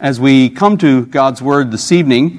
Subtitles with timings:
[0.00, 2.38] As we come to God's Word this evening,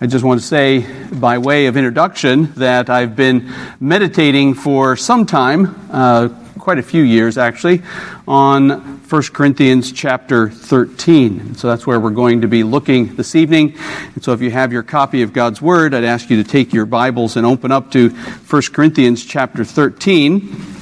[0.00, 3.48] I just want to say, by way of introduction, that I've been
[3.78, 7.82] meditating for some time, uh, quite a few years actually,
[8.26, 8.70] on
[9.08, 11.54] 1 Corinthians chapter 13.
[11.54, 13.78] So that's where we're going to be looking this evening.
[14.16, 16.72] And so if you have your copy of God's Word, I'd ask you to take
[16.72, 20.72] your Bibles and open up to 1 Corinthians chapter 13.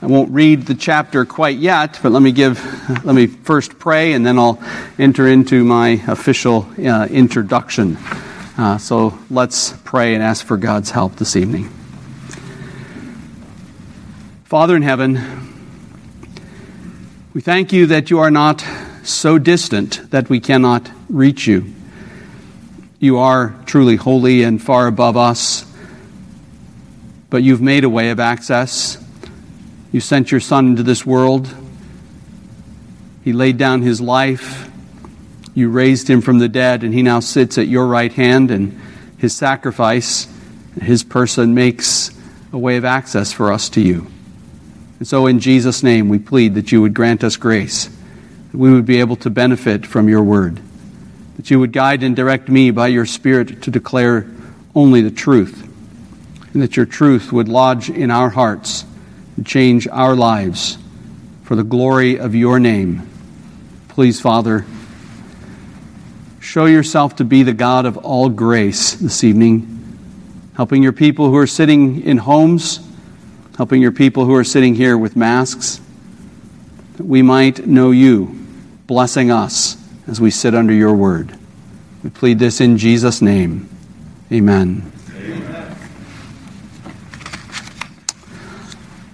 [0.00, 2.62] I won't read the chapter quite yet, but let me give,
[3.04, 4.62] let me first pray, and then I'll
[4.96, 7.96] enter into my official uh, introduction.
[8.56, 11.68] Uh, so let's pray and ask for God's help this evening.
[14.44, 15.20] Father in heaven,
[17.34, 18.64] we thank you that you are not
[19.02, 21.74] so distant that we cannot reach you.
[23.00, 25.64] You are truly holy and far above us,
[27.30, 29.04] but you've made a way of access.
[29.90, 31.48] You sent your Son into this world.
[33.24, 34.70] He laid down his life.
[35.54, 38.78] You raised him from the dead, and he now sits at your right hand, and
[39.16, 40.28] his sacrifice,
[40.80, 42.10] his person, makes
[42.52, 44.06] a way of access for us to you.
[44.98, 48.72] And so, in Jesus' name, we plead that you would grant us grace, that we
[48.72, 50.60] would be able to benefit from your word,
[51.38, 54.26] that you would guide and direct me by your Spirit to declare
[54.74, 55.62] only the truth,
[56.52, 58.84] and that your truth would lodge in our hearts
[59.46, 60.78] change our lives
[61.44, 63.08] for the glory of your name.
[63.88, 64.64] Please, Father,
[66.40, 69.98] show yourself to be the God of all grace this evening,
[70.56, 72.80] helping your people who are sitting in homes,
[73.56, 75.80] helping your people who are sitting here with masks,
[76.96, 78.26] that we might know you,
[78.86, 81.36] blessing us as we sit under your word.
[82.02, 83.68] We plead this in Jesus' name.
[84.32, 84.92] Amen.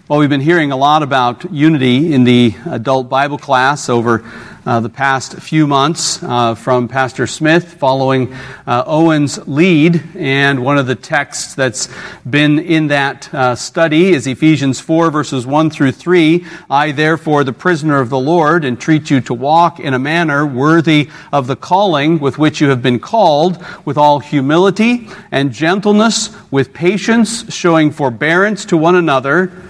[0.06, 4.22] Well, we've been hearing a lot about unity in the adult Bible class over
[4.66, 8.34] uh, the past few months uh, from Pastor Smith following
[8.66, 10.02] uh, Owen's lead.
[10.14, 11.88] And one of the texts that's
[12.28, 16.44] been in that uh, study is Ephesians 4, verses 1 through 3.
[16.68, 21.08] I, therefore, the prisoner of the Lord, entreat you to walk in a manner worthy
[21.32, 26.74] of the calling with which you have been called, with all humility and gentleness, with
[26.74, 29.63] patience, showing forbearance to one another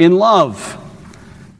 [0.00, 0.78] in love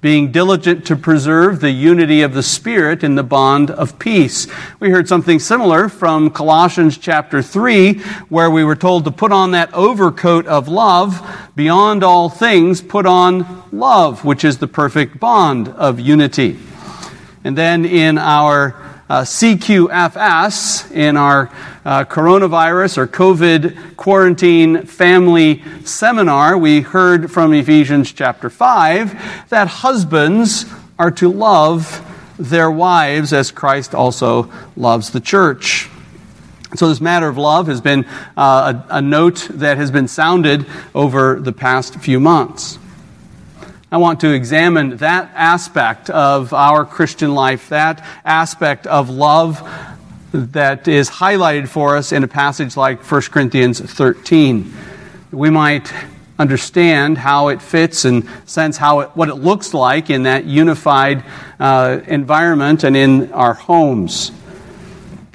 [0.00, 4.46] being diligent to preserve the unity of the Spirit in the bond of peace.
[4.78, 7.98] We heard something similar from Colossians chapter 3,
[8.30, 11.50] where we were told to put on that overcoat of love.
[11.54, 16.58] Beyond all things, put on love, which is the perfect bond of unity.
[17.44, 21.50] And then in our uh, CQFS, in our
[21.84, 30.66] uh, coronavirus or COVID quarantine family seminar, we heard from Ephesians chapter 5 that husbands
[30.96, 32.06] are to love
[32.38, 35.88] their wives as Christ also loves the church.
[36.76, 38.04] So, this matter of love has been
[38.36, 42.78] uh, a, a note that has been sounded over the past few months.
[43.92, 49.68] I want to examine that aspect of our Christian life, that aspect of love
[50.32, 54.72] that is highlighted for us in a passage like 1 Corinthians 13.
[55.32, 55.92] We might
[56.38, 61.24] understand how it fits and sense how it, what it looks like in that unified
[61.58, 64.30] uh, environment and in our homes.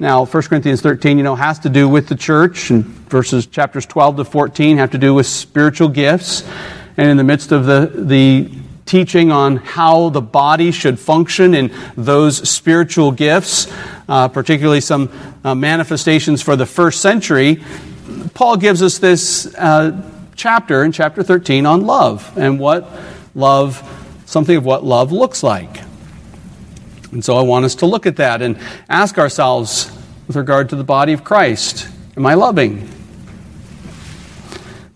[0.00, 3.84] Now, 1 Corinthians 13, you know, has to do with the church, and verses chapters
[3.84, 6.42] 12 to 14 have to do with spiritual gifts
[6.96, 8.50] and in the midst of the, the
[8.86, 13.66] teaching on how the body should function in those spiritual gifts,
[14.08, 15.10] uh, particularly some
[15.44, 17.62] uh, manifestations for the first century,
[18.34, 22.88] Paul gives us this uh, chapter in chapter 13 on love and what
[23.34, 23.82] love,
[24.26, 25.80] something of what love looks like.
[27.12, 28.58] And so I want us to look at that and
[28.88, 29.90] ask ourselves
[30.26, 32.88] with regard to the body of Christ Am I loving?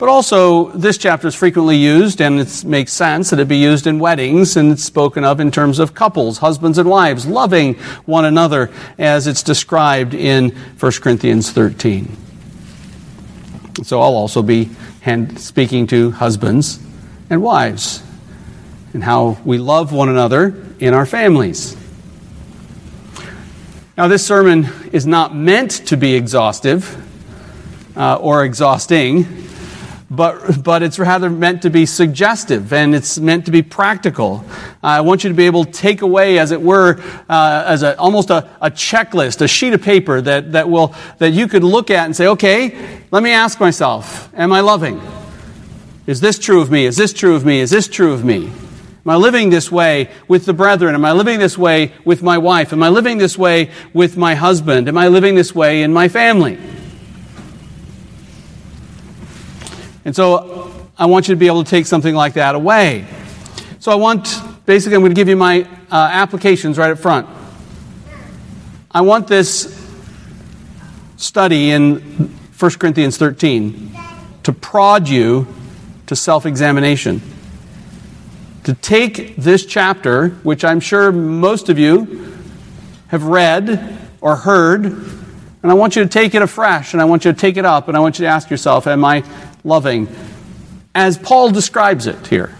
[0.01, 3.87] But also, this chapter is frequently used, and it makes sense that it be used
[3.87, 7.75] in weddings, and it's spoken of in terms of couples, husbands and wives, loving
[8.07, 12.17] one another, as it's described in 1 Corinthians 13.
[13.83, 14.71] So I'll also be
[15.37, 16.81] speaking to husbands
[17.29, 18.03] and wives,
[18.95, 21.77] and how we love one another in our families.
[23.99, 26.97] Now, this sermon is not meant to be exhaustive
[27.99, 29.49] uh, or exhausting
[30.11, 34.45] but, but it's rather meant to be suggestive and it's meant to be practical.
[34.83, 37.97] I want you to be able to take away, as it were, uh, as a,
[37.97, 41.91] almost a, a checklist, a sheet of paper that, that, will, that you could look
[41.91, 45.01] at and say, okay, let me ask myself, am I loving?
[46.09, 46.87] Is this true of me?
[46.87, 47.61] Is this true of me?
[47.61, 48.47] Is this true of me?
[48.47, 50.97] Am I living this way with the brethren?
[50.97, 52.73] Am I living this way with my wife?
[52.73, 54.89] Am I living this way with my husband?
[54.89, 56.59] Am I living this way in my family?
[60.05, 63.07] And so I want you to be able to take something like that away.
[63.79, 64.29] So I want,
[64.67, 67.27] basically, I'm going to give you my uh, applications right up front.
[68.91, 69.77] I want this
[71.17, 72.01] study in
[72.59, 73.97] 1 Corinthians 13
[74.43, 75.47] to prod you
[76.07, 77.23] to self examination.
[78.65, 82.37] To take this chapter, which I'm sure most of you
[83.09, 87.25] have read or heard, and I want you to take it afresh, and I want
[87.25, 89.25] you to take it up, and I want you to ask yourself, Am I
[89.65, 90.09] loving?
[90.95, 92.55] As Paul describes it here.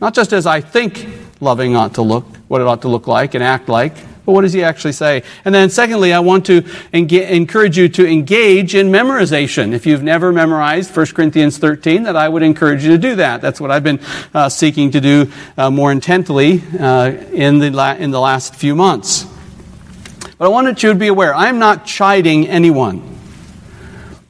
[0.00, 1.06] Not just as I think
[1.40, 3.94] loving ought to look, what it ought to look like and act like,
[4.30, 5.22] but what does he actually say?
[5.44, 9.72] And then, secondly, I want to encourage you to engage in memorization.
[9.72, 13.40] If you've never memorized 1 Corinthians 13, that I would encourage you to do that.
[13.40, 14.00] That's what I've been
[14.34, 18.74] uh, seeking to do uh, more intently uh, in, the la- in the last few
[18.74, 19.26] months.
[20.38, 23.19] But I wanted you to be aware I'm not chiding anyone.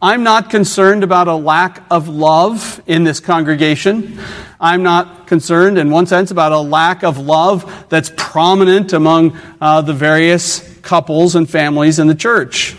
[0.02, 4.18] I'm not concerned about a lack of love in this congregation.
[4.58, 9.82] I'm not concerned, in one sense, about a lack of love that's prominent among uh,
[9.82, 12.74] the various couples and families in the church.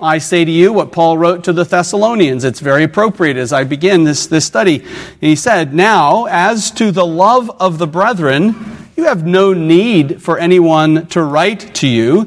[0.00, 2.44] I say to you what Paul wrote to the Thessalonians.
[2.44, 4.86] It's very appropriate as I begin this, this study.
[5.20, 8.54] He said, Now, as to the love of the brethren,
[8.96, 12.24] you have no need for anyone to write to you,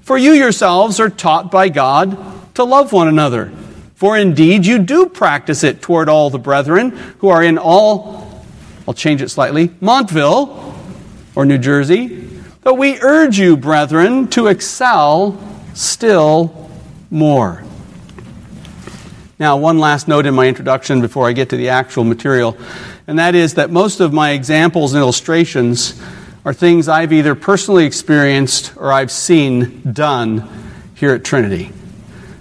[0.00, 3.52] for you yourselves are taught by God to love one another.
[3.94, 8.42] For indeed you do practice it toward all the brethren who are in all,
[8.86, 10.74] I'll change it slightly, Montville
[11.36, 12.28] or New Jersey.
[12.62, 15.40] But we urge you, brethren, to excel
[15.74, 16.68] still
[17.12, 17.62] more.
[19.38, 22.58] Now, one last note in my introduction before I get to the actual material,
[23.06, 26.02] and that is that most of my examples and illustrations
[26.44, 30.48] are things I've either personally experienced or I've seen done
[30.96, 31.70] here at Trinity.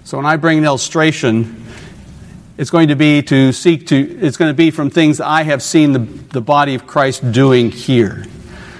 [0.07, 1.65] So when I bring an illustration,
[2.57, 5.61] it's going to be to seek to, it's going to be from things I have
[5.61, 8.23] seen the, the body of Christ doing here.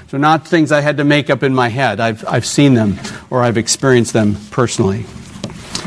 [0.07, 1.99] So not things I had to make up in my head.
[1.99, 2.95] I've, I've seen them
[3.29, 5.03] or I've experienced them personally.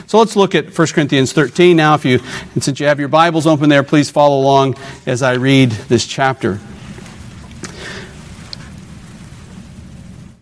[0.08, 1.94] So let's look at 1 Corinthians 13 now.
[1.94, 2.20] If you,
[2.52, 4.76] and since you have your Bibles open there, please follow along
[5.06, 6.60] as I read this chapter.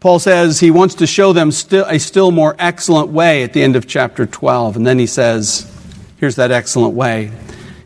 [0.01, 3.65] Paul says he wants to show them still, a still more excellent way at the
[3.65, 4.77] end of chapter 12.
[4.77, 5.69] And then he says,
[6.19, 7.33] Here's that excellent way.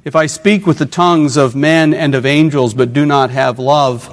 [0.05, 3.59] If I speak with the tongues of men and of angels, but do not have
[3.59, 4.11] love,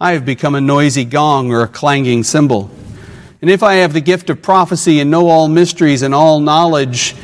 [0.00, 2.68] I have become a noisy gong or a clanging cymbal.
[3.40, 7.14] And if I have the gift of prophecy and know all mysteries and all knowledge,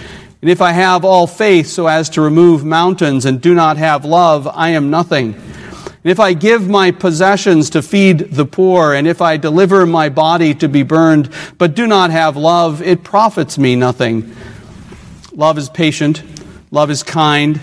[0.40, 4.04] and if I have all faith so as to remove mountains and do not have
[4.04, 5.34] love, I am nothing.
[6.04, 10.08] And if I give my possessions to feed the poor, and if I deliver my
[10.08, 14.34] body to be burned, but do not have love, it profits me nothing.
[15.32, 16.24] Love is patient,
[16.72, 17.60] love is kind,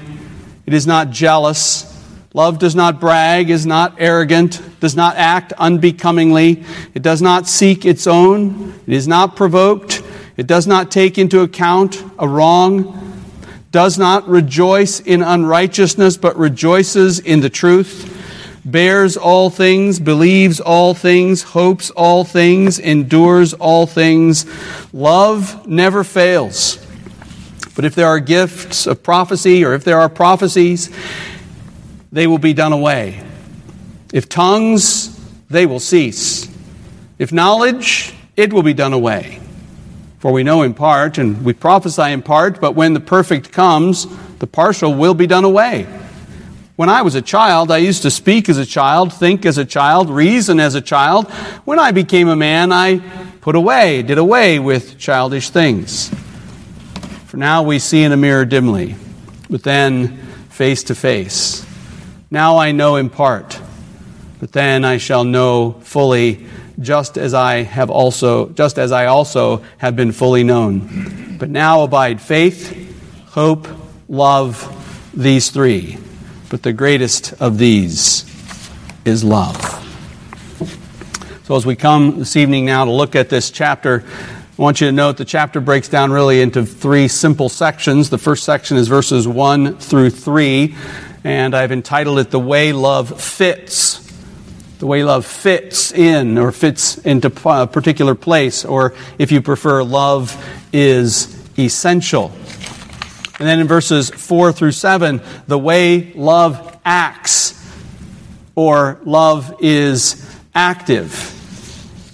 [0.66, 1.86] it is not jealous.
[2.34, 6.64] Love does not brag, is not arrogant, does not act unbecomingly,
[6.94, 10.04] it does not seek its own, it is not provoked,
[10.38, 13.26] it does not take into account a wrong,
[13.72, 18.16] does not rejoice in unrighteousness, but rejoices in the truth
[18.72, 24.46] bears all things, believes all things, hopes all things, endures all things.
[24.94, 26.86] Love never fails.
[27.76, 30.90] But if there are gifts of prophecy or if there are prophecies,
[32.12, 33.24] they will be done away.
[34.12, 35.18] If tongues,
[35.50, 36.48] they will cease.
[37.18, 39.40] If knowledge, it will be done away.
[40.20, 44.08] For we know in part and we prophesy in part, but when the perfect comes,
[44.40, 45.88] the partial will be done away.
[46.80, 49.66] When I was a child, I used to speak as a child, think as a
[49.66, 51.30] child, reason as a child.
[51.66, 53.00] When I became a man, I
[53.42, 56.10] put away, did away with childish things.
[57.26, 58.96] For now we see in a mirror dimly,
[59.50, 60.20] but then
[60.52, 61.66] face to face.
[62.32, 63.60] Now I know in part,
[64.40, 66.46] but then I shall know fully,
[66.80, 71.36] just as I have also, just as I also have been fully known.
[71.38, 72.74] But now abide faith,
[73.32, 73.68] hope,
[74.08, 75.98] love, these three
[76.50, 78.26] but the greatest of these
[79.06, 79.56] is love.
[81.44, 84.04] So, as we come this evening now to look at this chapter,
[84.58, 88.10] I want you to note the chapter breaks down really into three simple sections.
[88.10, 90.76] The first section is verses 1 through 3,
[91.24, 94.06] and I've entitled it The Way Love Fits.
[94.80, 99.84] The way love fits in or fits into a particular place, or if you prefer,
[99.84, 100.34] love
[100.72, 102.32] is essential.
[103.40, 107.56] And then in verses 4 through 7, the way love acts
[108.56, 111.36] or love is active.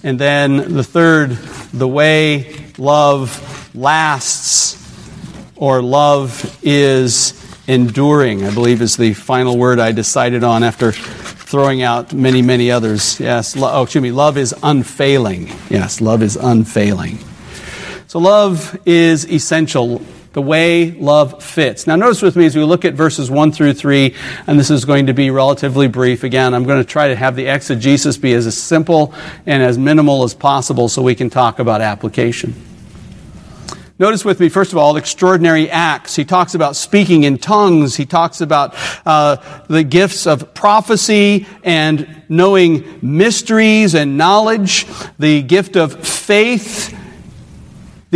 [0.04, 1.32] And then the third,
[1.72, 4.76] the way love lasts,
[5.56, 7.32] or love is
[7.66, 12.70] enduring, I believe is the final word I decided on after throwing out many, many
[12.70, 13.18] others.
[13.18, 15.50] Yes, lo- oh, excuse me, love is unfailing.
[15.70, 17.18] Yes, love is unfailing.
[18.06, 20.02] So love is essential
[20.36, 21.86] the way love fits.
[21.86, 24.14] Now, notice with me as we look at verses 1 through 3,
[24.46, 26.24] and this is going to be relatively brief.
[26.24, 29.14] Again, I'm going to try to have the exegesis be as simple
[29.46, 32.54] and as minimal as possible so we can talk about application.
[33.98, 36.14] Notice with me, first of all, extraordinary acts.
[36.14, 37.96] He talks about speaking in tongues.
[37.96, 38.74] He talks about
[39.06, 39.36] uh,
[39.68, 44.84] the gifts of prophecy and knowing mysteries and knowledge,
[45.18, 46.94] the gift of faith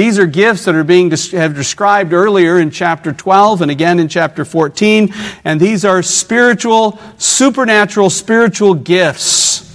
[0.00, 4.08] these are gifts that are being have described earlier in chapter 12 and again in
[4.08, 5.12] chapter 14,
[5.44, 9.70] and these are spiritual, supernatural spiritual gifts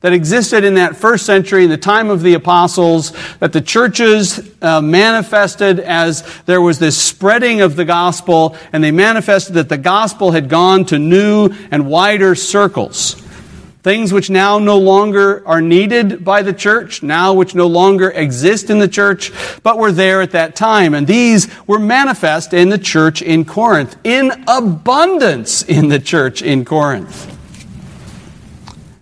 [0.00, 4.50] that existed in that first century, in the time of the apostles, that the churches
[4.62, 9.76] uh, manifested as there was this spreading of the gospel, and they manifested that the
[9.76, 13.19] gospel had gone to new and wider circles.
[13.82, 18.68] Things which now no longer are needed by the church, now which no longer exist
[18.68, 19.32] in the church,
[19.62, 20.92] but were there at that time.
[20.92, 26.66] And these were manifest in the church in Corinth, in abundance in the church in
[26.66, 27.38] Corinth.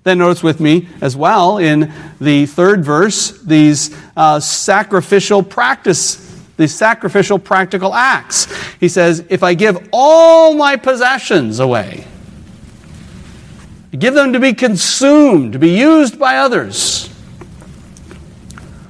[0.04, 6.74] Then notice with me as well in the third verse these uh, sacrificial practice, these
[6.74, 8.46] sacrificial practical acts.
[8.78, 12.06] He says, If I give all my possessions away,
[13.96, 17.08] give them to be consumed, to be used by others.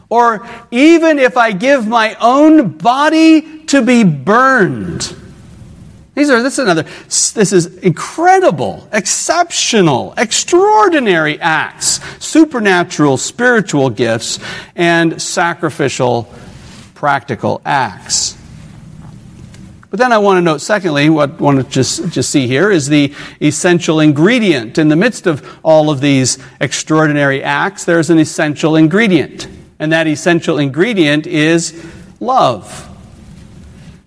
[0.08, 5.14] Or even if I give my own body to be burned.
[6.14, 14.40] These are, this is another, this is incredible, exceptional, extraordinary acts, supernatural, spiritual gifts,
[14.74, 16.28] and sacrificial,
[16.94, 18.27] practical acts.
[19.90, 22.70] But then I want to note, secondly, what I want to just, just see here
[22.70, 24.76] is the essential ingredient.
[24.76, 29.48] In the midst of all of these extraordinary acts, there's an essential ingredient.
[29.78, 31.86] And that essential ingredient is
[32.20, 32.84] love.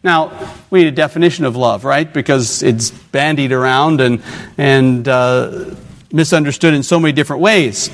[0.04, 2.12] Now, we need a definition of love, right?
[2.12, 4.22] Because it's bandied around and,
[4.58, 5.76] and uh,
[6.12, 7.90] misunderstood in so many different ways.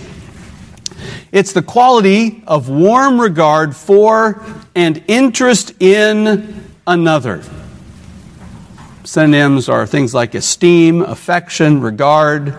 [1.31, 4.43] It's the quality of warm regard for
[4.75, 7.43] and interest in another.
[9.07, 12.53] Synonyms are things like esteem, affection, regard.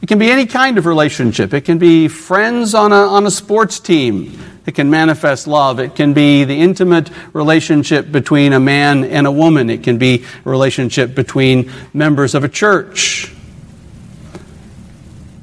[0.00, 1.52] It can be any kind of relationship.
[1.52, 4.38] It can be friends on a, on a sports team.
[4.64, 5.80] It can manifest love.
[5.80, 9.70] It can be the intimate relationship between a man and a woman.
[9.70, 13.34] It can be a relationship between members of a church.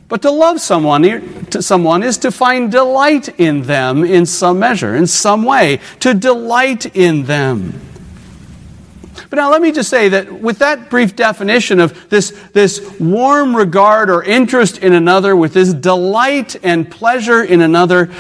[0.08, 1.04] But to love someone,
[1.48, 6.14] to someone is to find delight in them in some measure, in some way, to
[6.14, 7.82] delight in them.
[9.34, 13.56] But now let me just say that with that brief definition of this, this warm
[13.56, 18.12] regard or interest in another, with this delight and pleasure in another,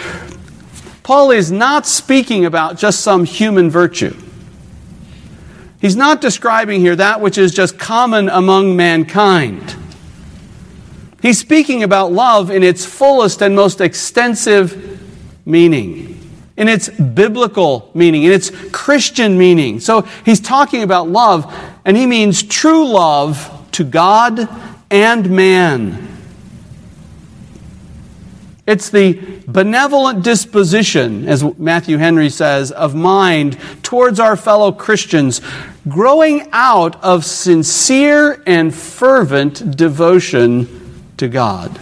[1.03, 4.17] Paul is not speaking about just some human virtue.
[5.79, 9.75] He's not describing here that which is just common among mankind.
[11.21, 14.99] He's speaking about love in its fullest and most extensive
[15.45, 16.22] meaning
[16.55, 19.79] in its biblical meaning, in its Christian meaning.
[19.79, 21.53] So he's talking about love,
[21.85, 24.47] and he means true love to God
[24.91, 26.09] and man.
[28.65, 35.41] It's the benevolent disposition, as Matthew Henry says, of mind towards our fellow Christians,
[35.89, 41.77] growing out of sincere and fervent devotion to God.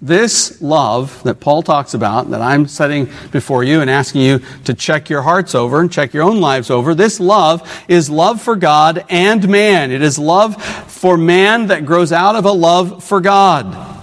[0.00, 4.74] This love that Paul talks about, that I'm setting before you and asking you to
[4.74, 8.54] check your hearts over and check your own lives over, this love is love for
[8.54, 9.90] God and man.
[9.90, 13.97] It is love for man that grows out of a love for God.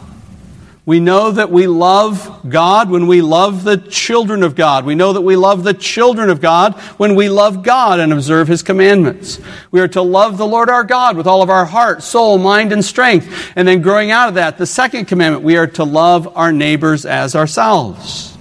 [0.86, 4.86] We know that we love God when we love the children of God.
[4.86, 8.48] We know that we love the children of God when we love God and observe
[8.48, 9.39] His commandments.
[9.72, 12.72] We are to love the Lord our God with all of our heart, soul, mind,
[12.72, 13.51] and strength.
[13.56, 17.04] And then growing out of that, the second commandment, we are to love our neighbors
[17.04, 18.38] as ourselves.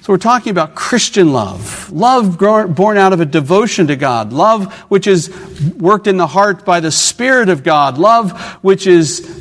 [0.00, 1.92] So we're talking about Christian love.
[1.92, 4.32] Love born out of a devotion to God.
[4.32, 5.30] Love which is
[5.76, 7.98] worked in the heart by the Spirit of God.
[7.98, 9.39] Love which is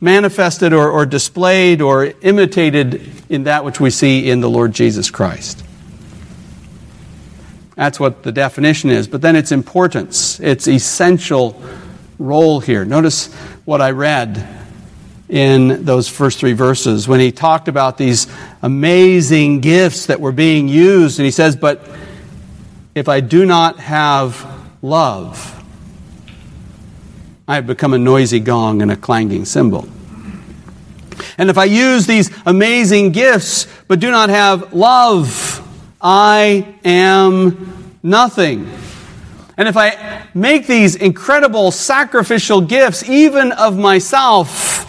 [0.00, 5.10] manifested or, or displayed or imitated in that which we see in the Lord Jesus
[5.10, 5.64] Christ.
[7.74, 9.06] That's what the definition is.
[9.06, 11.60] But then its importance, its essential
[12.18, 12.84] role here.
[12.84, 13.32] Notice
[13.64, 14.56] what I read
[15.28, 18.26] in those first three verses when he talked about these
[18.62, 21.18] amazing gifts that were being used.
[21.18, 21.84] And he says, But
[22.94, 24.44] if I do not have
[24.82, 25.57] love,
[27.48, 29.88] I have become a noisy gong and a clanging cymbal.
[31.38, 35.66] And if I use these amazing gifts but do not have love,
[35.98, 38.70] I am nothing.
[39.56, 44.84] And if I make these incredible sacrificial gifts, even of myself,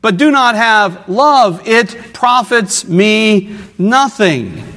[0.00, 4.71] but do not have love, it profits me nothing.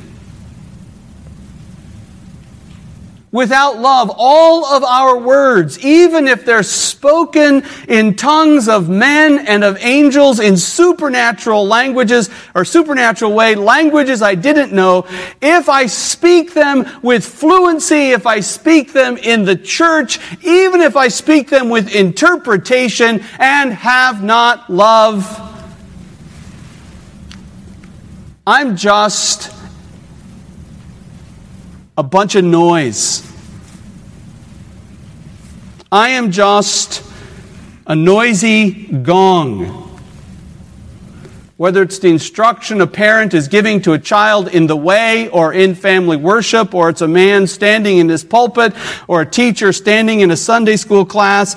[3.35, 9.61] Without love, all of our words, even if they're spoken in tongues of men and
[9.61, 15.05] of angels in supernatural languages or supernatural way, languages I didn't know,
[15.41, 20.95] if I speak them with fluency, if I speak them in the church, even if
[20.95, 25.25] I speak them with interpretation and have not love,
[28.47, 29.54] I'm just
[31.97, 33.31] a bunch of noise.
[35.91, 37.03] I am just
[37.87, 39.81] a noisy gong.
[41.57, 45.53] Whether it's the instruction a parent is giving to a child in the way or
[45.53, 48.73] in family worship, or it's a man standing in his pulpit,
[49.07, 51.55] or a teacher standing in a Sunday school class,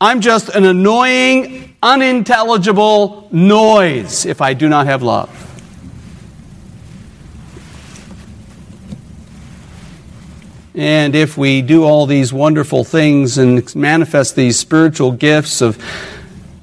[0.00, 5.47] I'm just an annoying, unintelligible noise if I do not have love.
[10.78, 15.76] And if we do all these wonderful things and manifest these spiritual gifts of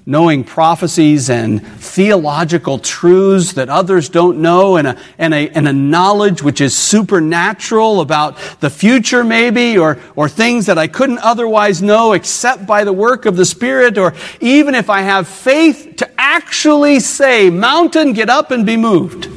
[0.05, 5.74] knowing prophecies and theological truths that others don't know, and a, and a, and a
[5.74, 11.81] knowledge which is supernatural about the future, maybe, or, or things that I couldn't otherwise
[11.81, 16.10] know except by the work of the Spirit, or even if I have faith to
[16.17, 19.30] actually say, Mountain, get up and be moved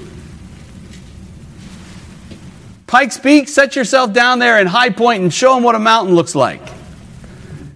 [2.89, 6.15] Pikes Peak, set yourself down there in High Point and show them what a mountain
[6.15, 6.63] looks like.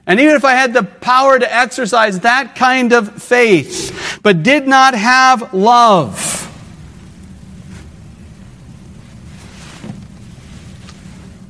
[0.07, 4.66] And even if I had the power to exercise that kind of faith, but did
[4.66, 6.29] not have love,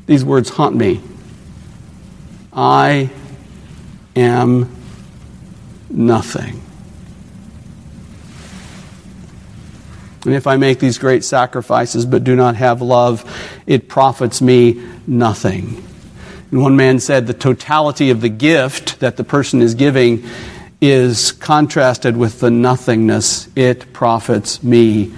[0.07, 1.01] these words haunt me.
[2.53, 3.11] I
[4.16, 4.75] am
[5.88, 6.62] nothing.
[10.25, 13.25] And if I make these great sacrifices but do not have love,
[13.67, 15.85] it profits me nothing.
[16.51, 20.25] And one man said the totality of the gift that the person is giving
[20.81, 23.49] is contrasted with the nothingness.
[23.57, 25.13] It profits me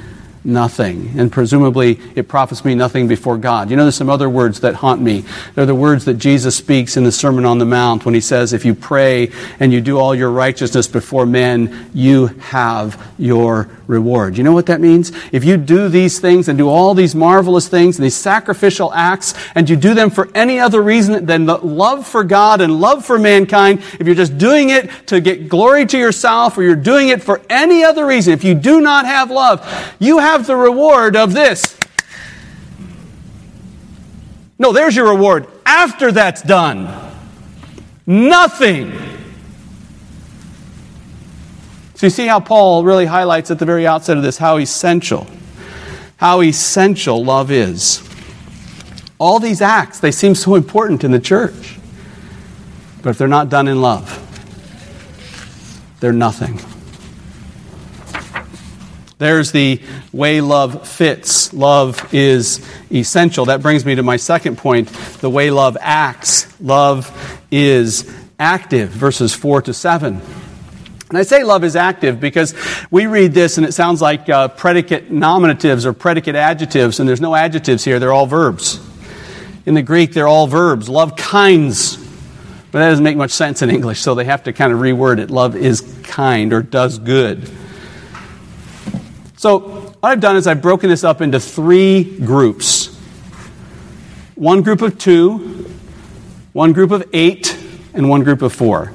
[0.45, 1.19] nothing.
[1.19, 3.71] And presumably, it profits me nothing before God.
[3.71, 5.25] You know, there's some other words that haunt me.
[5.55, 8.53] They're the words that Jesus speaks in the Sermon on the Mount when he says,
[8.53, 14.37] If you pray and you do all your righteousness before men, you have your reward.
[14.37, 15.13] You know what that means?
[15.33, 19.35] If you do these things and do all these marvelous things and these sacrificial acts,
[19.55, 23.05] and you do them for any other reason than the love for God and love
[23.05, 27.09] for mankind, if you're just doing it to get glory to yourself or you're doing
[27.09, 31.17] it for any other reason, if you do not have love, you have the reward
[31.17, 31.79] of this.
[34.59, 36.89] No, there's your reward after that's done.
[38.07, 39.14] Nothing.
[42.05, 45.27] So you see how Paul really highlights at the very outset of this how essential,
[46.19, 48.07] how essential love is.
[49.19, 51.79] All these acts, they seem so important in the church.
[53.01, 54.21] But if they're not done in love,
[56.01, 56.61] they're nothing.
[59.17, 59.81] There's the
[60.13, 61.55] way love fits.
[61.55, 62.61] Love is
[62.93, 63.47] essential.
[63.47, 64.89] That brings me to my second point
[65.23, 66.55] the way love acts.
[66.61, 70.21] Love is active, verses 4 to 7.
[71.11, 72.55] And I say love is active because
[72.91, 77.21] we read this and it sounds like uh, predicate nominatives or predicate adjectives, and there's
[77.21, 78.81] no adjectives here, they're all verbs.
[79.67, 80.89] In the Greek, they're all verbs.
[80.89, 81.97] Love kinds.
[82.71, 85.19] But that doesn't make much sense in English, so they have to kind of reword
[85.19, 85.31] it.
[85.31, 87.49] Love is kind or does good.
[89.37, 92.89] So, what I've done is I've broken this up into three groups
[94.35, 95.71] one group of two,
[96.53, 97.57] one group of eight,
[97.95, 98.93] and one group of four.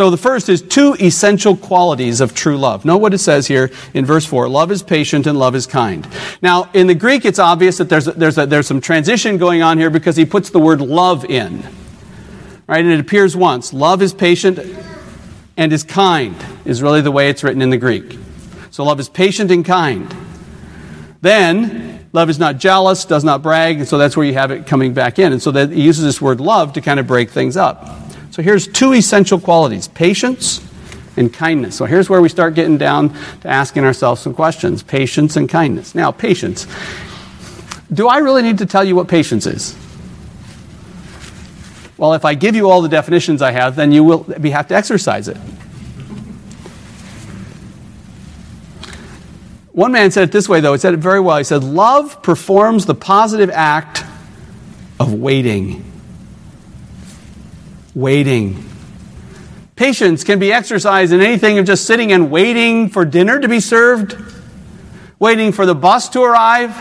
[0.00, 2.86] So the first is two essential qualities of true love.
[2.86, 6.08] Note what it says here in verse 4 love is patient and love is kind.
[6.40, 9.76] Now, in the Greek, it's obvious that there's, there's, a, there's some transition going on
[9.76, 11.62] here because he puts the word love in.
[12.66, 12.82] Right?
[12.82, 13.74] And it appears once.
[13.74, 14.58] Love is patient
[15.58, 16.34] and is kind,
[16.64, 18.16] is really the way it's written in the Greek.
[18.70, 20.16] So love is patient and kind.
[21.20, 24.66] Then, love is not jealous, does not brag, and so that's where you have it
[24.66, 25.34] coming back in.
[25.34, 28.09] And so that he uses this word love to kind of break things up.
[28.30, 30.60] So here's two essential qualities patience
[31.16, 31.76] and kindness.
[31.76, 35.94] So here's where we start getting down to asking ourselves some questions patience and kindness.
[35.94, 36.66] Now, patience.
[37.92, 39.76] Do I really need to tell you what patience is?
[41.96, 44.68] Well, if I give you all the definitions I have, then you will we have
[44.68, 45.36] to exercise it.
[49.72, 50.72] One man said it this way, though.
[50.72, 51.38] He said it very well.
[51.38, 54.04] He said, Love performs the positive act
[54.98, 55.89] of waiting.
[57.94, 58.64] Waiting.
[59.74, 63.60] Patience can be exercised in anything of just sitting and waiting for dinner to be
[63.60, 64.16] served,
[65.18, 66.76] waiting for the bus to arrive,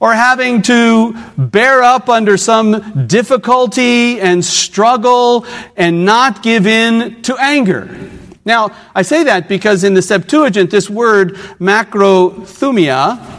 [0.00, 7.36] or having to bear up under some difficulty and struggle and not give in to
[7.36, 8.10] anger.
[8.44, 13.35] Now, I say that because in the Septuagint, this word macrothumia,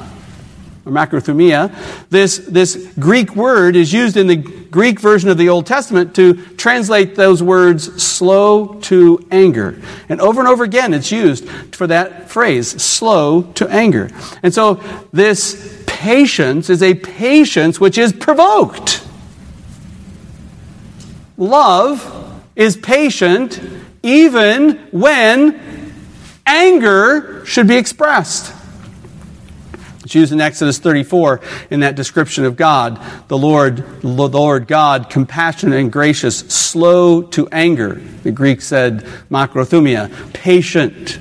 [0.87, 1.73] or macrothumia,
[2.09, 6.33] this, this Greek word is used in the Greek version of the Old Testament to
[6.55, 9.81] translate those words slow to anger.
[10.09, 14.09] And over and over again, it's used for that phrase, slow to anger.
[14.43, 14.75] And so
[15.11, 19.03] this patience is a patience which is provoked.
[21.37, 23.59] Love is patient
[24.03, 25.93] even when
[26.45, 28.56] anger should be expressed.
[30.07, 32.97] It's used in Exodus 34 in that description of God.
[33.27, 37.95] The Lord, the Lord God, compassionate and gracious, slow to anger.
[38.23, 41.19] The Greek said makrothumia, patient.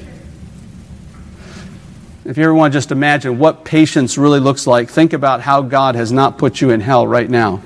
[2.24, 5.62] If you ever want to just imagine what patience really looks like, think about how
[5.62, 7.62] God has not put you in hell right now.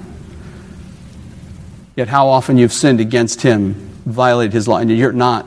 [1.96, 3.74] Yet how often you've sinned against Him
[4.06, 5.46] violated his law, and you're not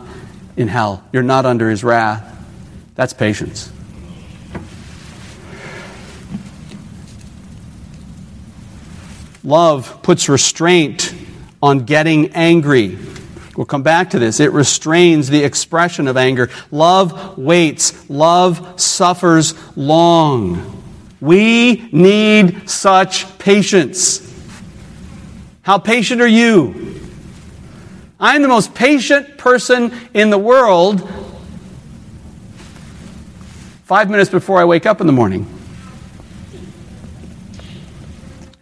[0.55, 1.03] in hell.
[1.11, 2.29] You're not under his wrath.
[2.93, 3.72] That's patience.
[9.43, 11.13] Love puts restraint
[11.61, 12.97] on getting angry.
[13.55, 14.39] We'll come back to this.
[14.39, 16.49] It restrains the expression of anger.
[16.71, 18.09] Love waits.
[18.09, 20.81] Love suffers long.
[21.21, 24.21] We need such patience.
[25.61, 26.99] How patient are you?
[28.19, 31.07] I'm the most patient person in the world
[33.83, 35.45] five minutes before I wake up in the morning.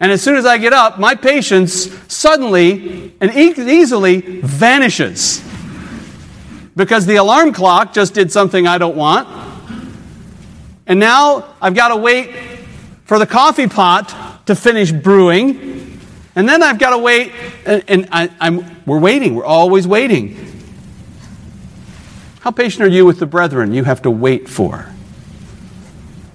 [0.02, 5.40] And as soon as I get up, my patience suddenly and easily vanishes.
[6.74, 9.28] Because the alarm clock just did something I don't want.
[10.88, 12.34] And now I've got to wait
[13.04, 16.00] for the coffee pot to finish brewing.
[16.34, 17.30] And then I've got to wait,
[17.64, 19.36] and, and I, we're waiting.
[19.36, 20.64] We're always waiting.
[22.40, 24.90] How patient are you with the brethren you have to wait for?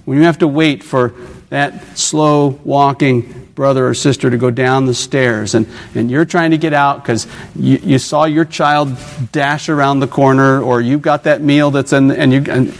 [0.05, 1.13] When you have to wait for
[1.49, 6.51] that slow walking brother or sister to go down the stairs and, and you're trying
[6.51, 8.95] to get out because you, you saw your child
[9.33, 12.73] dash around the corner or you've got that meal that's in and you and,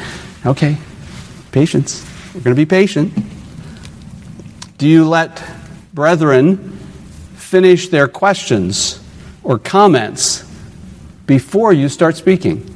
[0.46, 0.78] okay
[1.52, 3.12] patience we're going to be patient
[4.78, 5.44] do you let
[5.94, 6.78] brethren
[7.36, 9.04] finish their questions
[9.44, 10.44] or comments
[11.26, 12.74] before you start speaking?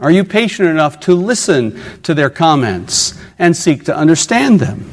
[0.00, 4.90] Are you patient enough to listen to their comments and seek to understand them?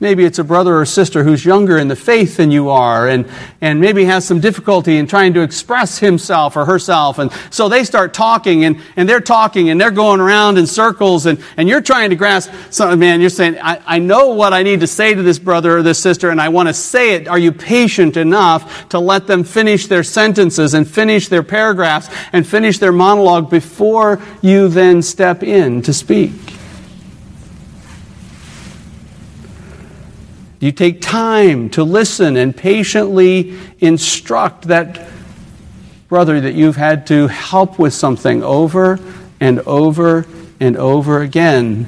[0.00, 3.28] Maybe it's a brother or sister who's younger in the faith than you are and,
[3.60, 7.18] and maybe has some difficulty in trying to express himself or herself.
[7.18, 11.26] And so they start talking and, and they're talking and they're going around in circles
[11.26, 14.62] and, and you're trying to grasp something, man, you're saying, I, I know what I
[14.62, 17.26] need to say to this brother or this sister and I want to say it.
[17.26, 22.46] Are you patient enough to let them finish their sentences and finish their paragraphs and
[22.46, 26.57] finish their monologue before you then step in to speak?
[30.60, 35.08] You take time to listen and patiently instruct that
[36.08, 38.98] brother that you've had to help with something over
[39.40, 40.26] and over
[40.58, 41.84] and over again.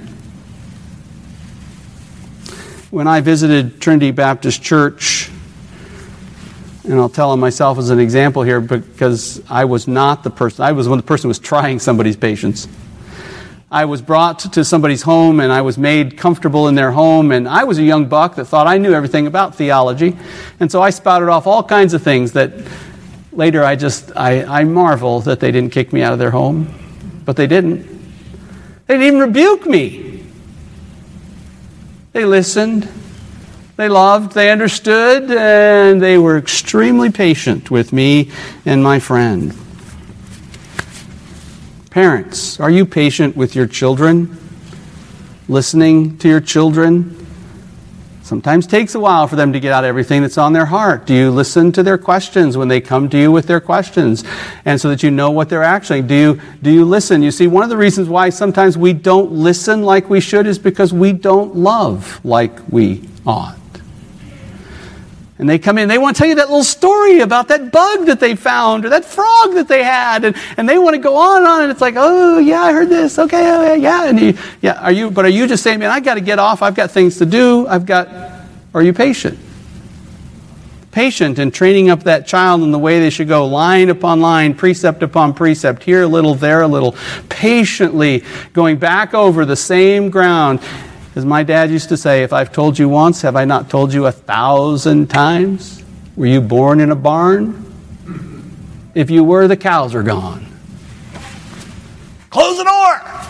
[2.91, 5.31] When I visited Trinity Baptist Church,
[6.85, 10.65] and I'll tell on myself as an example here because I was not the person,
[10.65, 12.69] I was when the person was trying somebody's patience.
[13.73, 17.31] I was brought to somebody's home and I was made comfortable in their home.
[17.31, 20.17] And I was a young buck that thought I knew everything about theology.
[20.59, 22.53] And so I spouted off all kinds of things that
[23.33, 26.75] later I just, I, I marvel that they didn't kick me out of their home.
[27.25, 27.87] But they didn't.
[28.87, 30.25] They didn't even rebuke me.
[32.13, 32.89] They listened,
[33.77, 38.33] they loved, they understood, and they were extremely patient with me
[38.67, 39.55] and my friend.
[41.91, 44.39] Parents, are you patient with your children?
[45.49, 47.17] Listening to your children?
[48.23, 51.05] Sometimes takes a while for them to get out everything that's on their heart.
[51.05, 54.23] Do you listen to their questions when they come to you with their questions?
[54.65, 57.25] And so that you know what they're actually, do you, do you listen?
[57.25, 60.61] You see, one of the reasons why sometimes we don't listen like we should is
[60.61, 63.60] because we don't love like we ought.
[65.41, 68.05] And they come in, they want to tell you that little story about that bug
[68.07, 70.27] that they found or that frog that they had.
[70.27, 71.63] And, and they want to go on and on.
[71.63, 73.19] And it's like, oh, yeah, I heard this.
[73.19, 74.05] Okay, oh, yeah.
[74.05, 76.39] And you, yeah, are you, but are you just saying, man, I got to get
[76.39, 76.61] off.
[76.61, 77.67] I've got things to do.
[77.67, 78.09] I've got,
[78.75, 79.39] are you patient?
[80.93, 84.53] Patient in training up that child in the way they should go, line upon line,
[84.53, 86.95] precept upon precept, here a little, there a little,
[87.31, 90.61] patiently going back over the same ground
[91.15, 93.93] as my dad used to say, if I've told you once, have I not told
[93.93, 95.83] you a thousand times?
[96.17, 97.67] Were you born in a barn?
[98.95, 100.47] If you were, the cows are gone.
[102.31, 103.21] Close the door!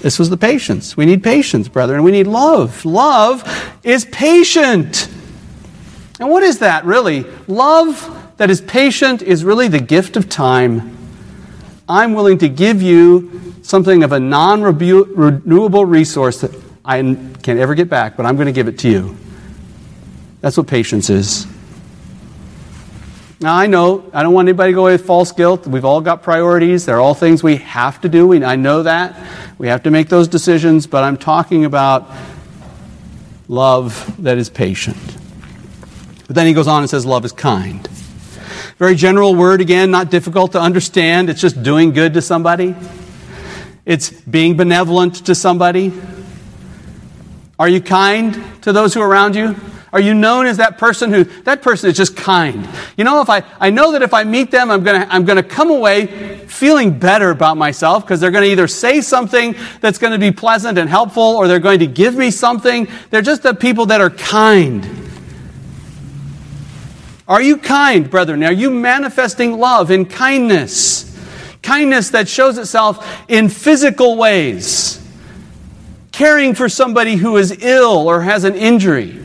[0.00, 0.96] This was the patience.
[0.96, 2.02] We need patience, brethren.
[2.02, 2.84] We need love.
[2.84, 3.42] Love
[3.82, 5.08] is patient.
[6.20, 7.24] And what is that, really?
[7.46, 10.96] Love that is patient is really the gift of time.
[11.88, 17.00] I'm willing to give you something of a non renewable resource that I
[17.42, 19.16] can't ever get back, but I'm going to give it to you.
[20.40, 21.46] That's what patience is.
[23.40, 25.66] Now, I know, I don't want anybody to go away with false guilt.
[25.66, 26.86] We've all got priorities.
[26.86, 28.32] They're all things we have to do.
[28.44, 29.18] I know that.
[29.58, 32.10] We have to make those decisions, but I'm talking about
[33.48, 34.96] love that is patient.
[36.26, 37.86] But then he goes on and says, love is kind.
[38.78, 41.30] Very general word again, not difficult to understand.
[41.30, 42.74] It's just doing good to somebody.
[43.86, 45.92] It's being benevolent to somebody.
[47.58, 49.54] Are you kind to those who are around you?
[49.92, 52.68] Are you known as that person who, that person is just kind?
[52.96, 55.42] You know, if I, I know that if I meet them, I'm gonna, I'm gonna
[55.42, 56.06] come away
[56.48, 60.90] feeling better about myself because they're gonna either say something that's gonna be pleasant and
[60.90, 62.88] helpful or they're going to give me something.
[63.10, 64.84] They're just the people that are kind.
[67.28, 68.42] Are you kind, brethren?
[68.42, 71.13] Are you manifesting love and kindness?
[71.64, 75.00] Kindness that shows itself in physical ways.
[76.12, 79.18] Caring for somebody who is ill or has an injury.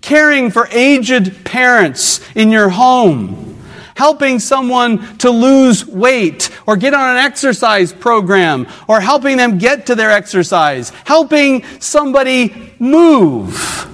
[0.00, 3.62] Caring for aged parents in your home.
[3.94, 9.86] Helping someone to lose weight or get on an exercise program or helping them get
[9.86, 10.90] to their exercise.
[11.04, 13.88] Helping somebody move.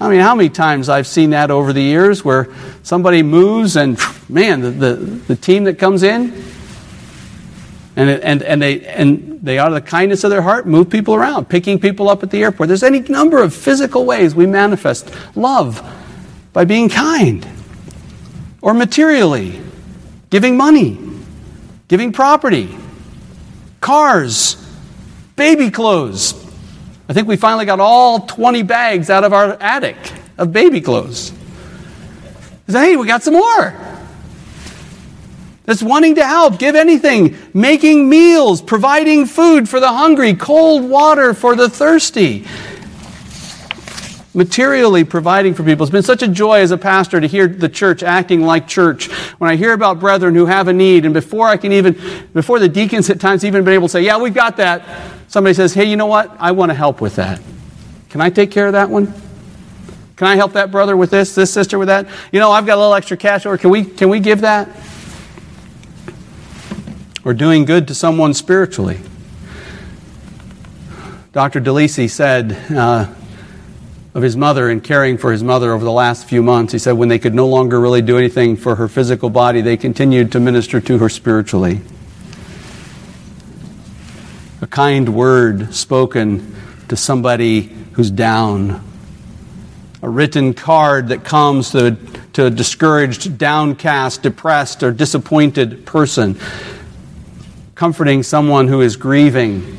[0.00, 2.48] I mean, how many times I've seen that over the years where
[2.82, 3.96] somebody moves and,
[4.28, 6.32] man, the, the, the team that comes in,
[7.96, 11.14] and, and, and, they, and they, out of the kindness of their heart, move people
[11.14, 12.68] around, picking people up at the airport.
[12.68, 15.82] There's any number of physical ways we manifest love
[16.52, 17.46] by being kind
[18.60, 19.60] or materially,
[20.28, 20.98] giving money,
[21.88, 22.76] giving property,
[23.80, 24.56] cars,
[25.36, 26.46] baby clothes,
[27.08, 29.96] I think we finally got all 20 bags out of our attic
[30.38, 31.32] of baby clothes.
[32.66, 33.74] Hey, we got some more.
[35.66, 41.34] That's wanting to help, give anything, making meals, providing food for the hungry, cold water
[41.34, 42.46] for the thirsty
[44.36, 45.82] materially providing for people.
[45.82, 49.10] It's been such a joy as a pastor to hear the church acting like church.
[49.38, 51.94] When I hear about brethren who have a need, and before I can even,
[52.34, 54.84] before the deacons at times even been able to say, Yeah, we've got that,
[55.26, 56.36] somebody says, Hey, you know what?
[56.38, 57.40] I want to help with that.
[58.10, 59.12] Can I take care of that one?
[60.16, 62.06] Can I help that brother with this, this sister with that?
[62.30, 63.58] You know, I've got a little extra cash over.
[63.58, 64.68] Can we, can we give that?
[67.26, 69.00] Or doing good to someone spiritually.
[71.32, 71.60] Dr.
[71.60, 73.12] DeLisi said, uh,
[74.14, 76.72] of his mother and caring for his mother over the last few months.
[76.72, 79.76] He said when they could no longer really do anything for her physical body, they
[79.76, 81.80] continued to minister to her spiritually.
[84.62, 86.54] A kind word spoken
[86.88, 87.62] to somebody
[87.92, 88.82] who's down.
[90.00, 91.98] A written card that comes to,
[92.34, 96.38] to a discouraged, downcast, depressed, or disappointed person.
[97.76, 99.78] Comforting someone who is grieving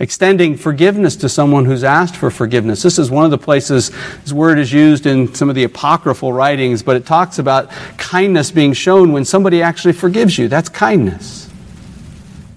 [0.00, 2.82] extending forgiveness to someone who's asked for forgiveness.
[2.82, 3.90] This is one of the places
[4.22, 8.50] this word is used in some of the apocryphal writings, but it talks about kindness
[8.50, 10.48] being shown when somebody actually forgives you.
[10.48, 11.50] That's kindness.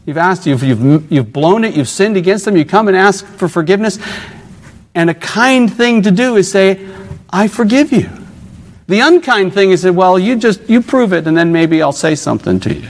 [0.06, 3.26] You've asked, you've, you've, you've blown it, you've sinned against them, you come and ask
[3.26, 4.00] for forgiveness.
[4.96, 6.88] And a kind thing to do is say,
[7.30, 8.10] I forgive you.
[8.88, 11.92] The unkind thing is say, well, you just you prove it and then maybe I'll
[11.92, 12.90] say something to you.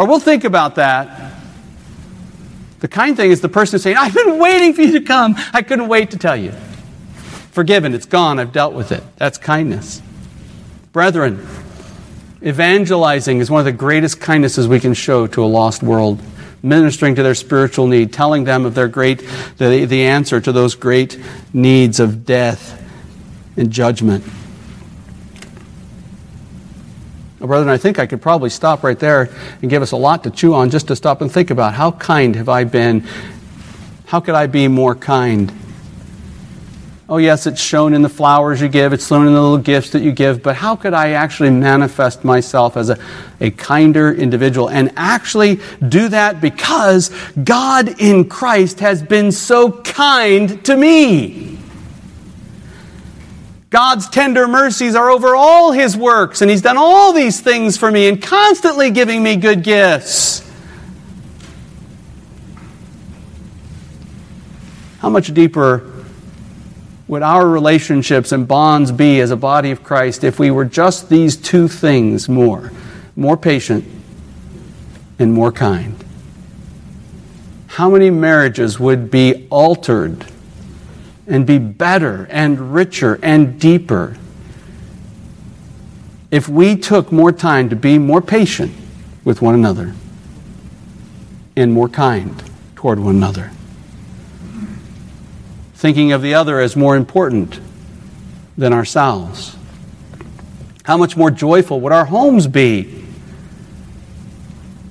[0.00, 1.34] Or we'll think about that
[2.78, 5.34] the kind thing is the person saying, I've been waiting for you to come.
[5.52, 6.52] I couldn't wait to tell you.
[7.52, 9.04] Forgiven, it's gone, I've dealt with it.
[9.16, 10.00] That's kindness.
[10.92, 11.46] Brethren,
[12.42, 16.22] Evangelizing is one of the greatest kindnesses we can show to a lost world.
[16.62, 19.22] Ministering to their spiritual need, telling them of their great,
[19.58, 22.82] the, the answer to those great needs of death
[23.58, 24.24] and judgment.
[27.40, 29.30] Well, brethren, I think I could probably stop right there
[29.62, 31.92] and give us a lot to chew on just to stop and think about how
[31.92, 33.00] kind have I been?
[34.04, 35.50] How could I be more kind?
[37.08, 39.90] Oh, yes, it's shown in the flowers you give, it's shown in the little gifts
[39.90, 42.98] that you give, but how could I actually manifest myself as a,
[43.40, 47.10] a kinder individual and actually do that because
[47.42, 51.59] God in Christ has been so kind to me?
[53.70, 57.88] God's tender mercies are over all his works, and he's done all these things for
[57.88, 60.44] me and constantly giving me good gifts.
[64.98, 65.88] How much deeper
[67.06, 71.08] would our relationships and bonds be as a body of Christ if we were just
[71.08, 72.70] these two things more
[73.16, 73.84] more patient
[75.18, 75.96] and more kind?
[77.68, 80.26] How many marriages would be altered
[81.30, 84.18] and be better and richer and deeper
[86.30, 88.72] if we took more time to be more patient
[89.24, 89.94] with one another
[91.56, 92.42] and more kind
[92.76, 93.50] toward one another?
[95.80, 97.58] thinking of the other as more important
[98.58, 99.56] than ourselves?
[100.82, 103.02] How much more joyful would our homes be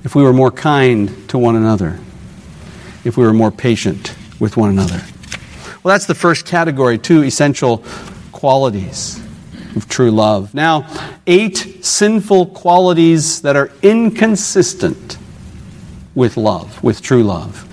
[0.02, 2.00] if we were more kind to one another,
[3.04, 5.00] if we were more patient with one another?
[5.82, 7.82] Well, that's the first category, two essential
[8.32, 9.18] qualities
[9.76, 10.52] of true love.
[10.52, 10.86] Now,
[11.26, 15.16] eight sinful qualities that are inconsistent
[16.14, 17.66] with love, with true love.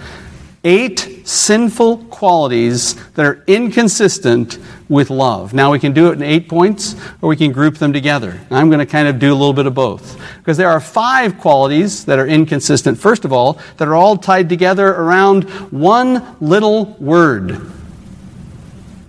[0.63, 5.53] Eight sinful qualities that are inconsistent with love.
[5.53, 8.39] Now, we can do it in eight points, or we can group them together.
[8.49, 10.17] I'm going to kind of do a little bit of both.
[10.37, 14.47] Because there are five qualities that are inconsistent, first of all, that are all tied
[14.47, 17.73] together around one little word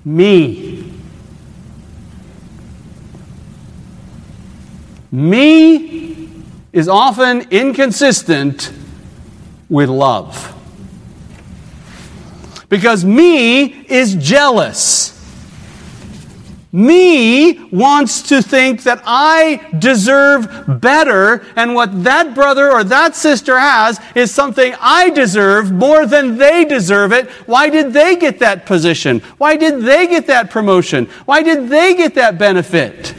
[0.09, 0.93] me.
[5.13, 6.31] Me
[6.73, 8.73] is often inconsistent
[9.69, 10.55] with love.
[12.69, 15.18] Because me is jealous.
[16.71, 23.59] Me wants to think that I deserve better, and what that brother or that sister
[23.59, 27.31] has is something I deserve more than they deserve it.
[27.47, 29.21] Why did they get that position?
[29.39, 31.07] Why did they get that promotion?
[31.25, 33.15] Why did they get that benefit?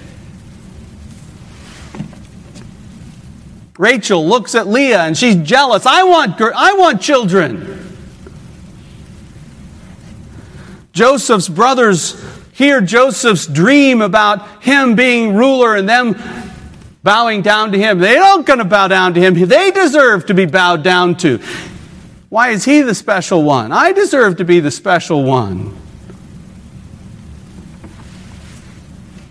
[3.80, 5.86] Rachel looks at Leah and she's jealous.
[5.88, 7.98] I want, I want children.
[10.92, 12.22] Joseph's brothers
[12.60, 16.13] hear Joseph's dream about him being ruler and them
[17.02, 18.00] bowing down to him.
[18.00, 19.34] They aren't going to bow down to him.
[19.34, 21.39] They deserve to be bowed down to.
[22.28, 23.72] Why is he the special one?
[23.72, 25.74] I deserve to be the special one.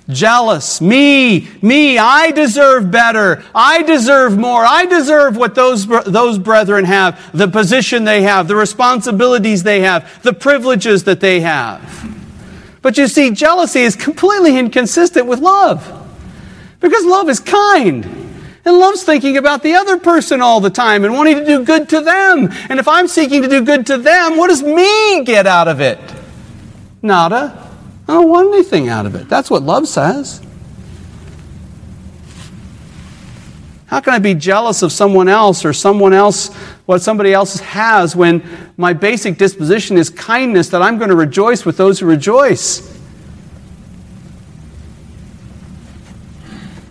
[0.08, 0.80] jealous.
[0.80, 3.44] Me, me, I deserve better.
[3.54, 4.64] I deserve more.
[4.64, 10.22] I deserve what those, those brethren have, the position they have, the responsibilities they have,
[10.22, 12.17] the privileges that they have.
[12.82, 15.94] But you see, jealousy is completely inconsistent with love.
[16.80, 18.04] Because love is kind.
[18.64, 21.88] And love's thinking about the other person all the time and wanting to do good
[21.88, 22.50] to them.
[22.68, 25.80] And if I'm seeking to do good to them, what does me get out of
[25.80, 25.98] it?
[27.02, 27.66] Nada.
[28.06, 29.28] I don't want anything out of it.
[29.28, 30.40] That's what love says.
[33.88, 38.14] How can I be jealous of someone else or someone else, what somebody else has,
[38.14, 38.42] when
[38.76, 42.98] my basic disposition is kindness that I'm going to rejoice with those who rejoice?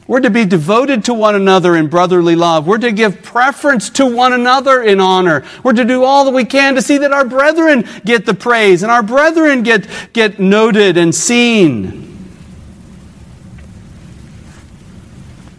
[0.07, 2.65] We're to be devoted to one another in brotherly love.
[2.65, 5.45] We're to give preference to one another in honor.
[5.63, 8.81] We're to do all that we can to see that our brethren get the praise
[8.81, 12.16] and our brethren get, get noted and seen.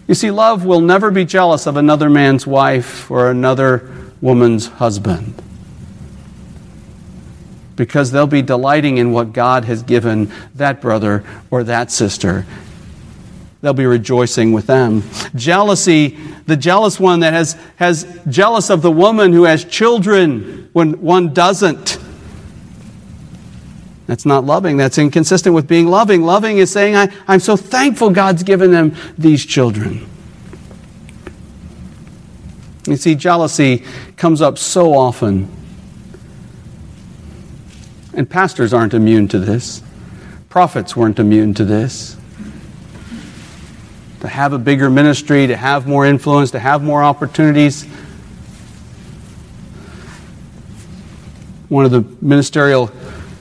[0.09, 3.89] You see, love will never be jealous of another man's wife or another
[4.20, 5.41] woman's husband
[7.76, 12.45] because they'll be delighting in what God has given that brother or that sister
[13.61, 15.03] they'll be rejoicing with them.
[15.35, 21.01] Jealousy, the jealous one that has, has jealous of the woman who has children when
[21.01, 21.97] one doesn't.
[24.09, 24.79] That's not loving.
[24.79, 26.23] That's inconsistent with being loving.
[26.23, 30.09] Loving is saying, I, I'm so thankful God's given them these children.
[32.87, 33.85] You see, jealousy
[34.17, 35.55] comes up so often.
[38.15, 39.83] And pastors aren't immune to this.
[40.49, 42.17] Prophets weren't immune to this.
[44.21, 47.85] to have a bigger ministry, to have more influence, to have more opportunities.
[51.69, 52.91] One of the ministerial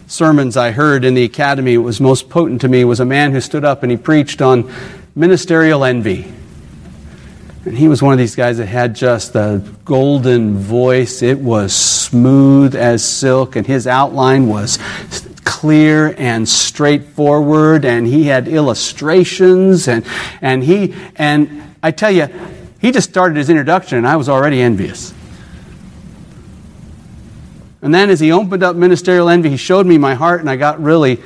[0.07, 3.41] sermons I heard in the academy was most potent to me was a man who
[3.41, 4.71] stood up and he preached on
[5.15, 6.31] ministerial envy.
[7.65, 11.21] And he was one of these guys that had just a golden voice.
[11.21, 14.79] It was smooth as silk, and his outline was
[15.43, 20.05] clear and straightforward, and he had illustrations, and,
[20.41, 22.29] and he, and I tell you,
[22.79, 25.13] he just started his introduction, and I was already envious.
[27.82, 30.55] And then as he opened up ministerial envy, he showed me my heart, and I
[30.55, 31.21] got really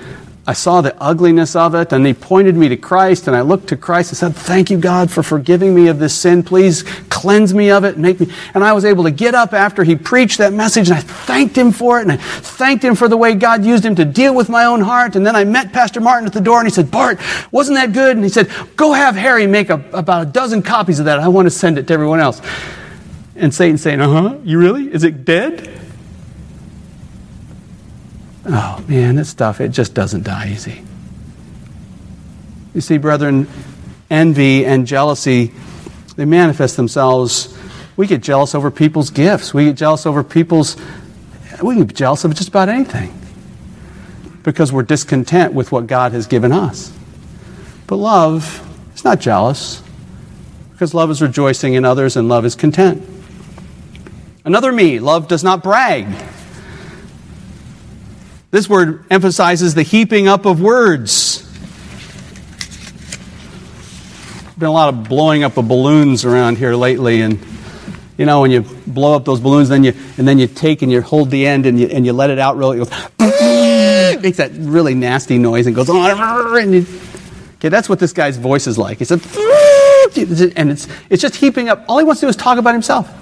[0.47, 3.67] I saw the ugliness of it, and he pointed me to Christ, and I looked
[3.67, 6.41] to Christ and said, Thank you, God, for forgiving me of this sin.
[6.41, 8.33] Please cleanse me of it and make me.
[8.55, 11.55] And I was able to get up after he preached that message, and I thanked
[11.55, 14.33] him for it, and I thanked him for the way God used him to deal
[14.33, 15.15] with my own heart.
[15.15, 17.19] And then I met Pastor Martin at the door, and he said, Bart,
[17.51, 18.15] wasn't that good?
[18.15, 21.19] And he said, Go have Harry make a, about a dozen copies of that.
[21.19, 22.41] I want to send it to everyone else.
[23.35, 24.91] And Satan saying, Uh huh, you really?
[24.91, 25.80] Is it dead?
[28.45, 30.83] Oh man, this stuff, it just doesn't die easy.
[32.73, 33.47] You see, brethren,
[34.09, 35.51] envy and jealousy,
[36.15, 37.57] they manifest themselves.
[37.97, 39.53] We get jealous over people's gifts.
[39.53, 40.77] We get jealous over people's,
[41.61, 43.13] we can be jealous of just about anything
[44.43, 46.91] because we're discontent with what God has given us.
[47.87, 49.83] But love is not jealous
[50.71, 53.07] because love is rejoicing in others and love is content.
[54.43, 56.07] Another me, love does not brag.
[58.51, 61.47] This word emphasizes the heaping up of words.
[64.57, 67.39] Been a lot of blowing up of balloons around here lately, and
[68.17, 70.91] you know when you blow up those balloons, then you and then you take and
[70.91, 72.81] you hold the end and you and you let it out really.
[72.81, 76.57] It goes, makes that really nasty noise and goes on.
[76.59, 76.85] And you,
[77.55, 78.97] okay, that's what this guy's voice is like.
[78.99, 79.21] He said,
[80.57, 81.85] and it's it's just heaping up.
[81.87, 83.20] All he wants to do is talk about himself.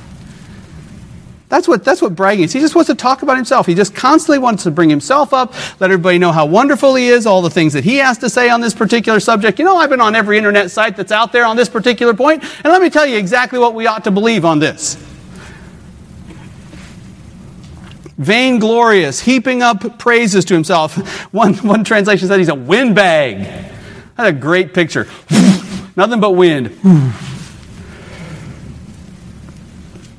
[1.49, 2.53] That's what, that's what bragging is.
[2.53, 3.65] He just wants to talk about himself.
[3.65, 7.25] He just constantly wants to bring himself up, let everybody know how wonderful he is,
[7.25, 9.57] all the things that he has to say on this particular subject.
[9.57, 12.43] You know, I've been on every internet site that's out there on this particular point,
[12.43, 14.95] and let me tell you exactly what we ought to believe on this.
[18.19, 20.97] Vainglorious, heaping up praises to himself.
[21.33, 23.39] One, one translation said he's a windbag.
[24.17, 25.07] That's a great picture.
[25.95, 26.77] Nothing but wind.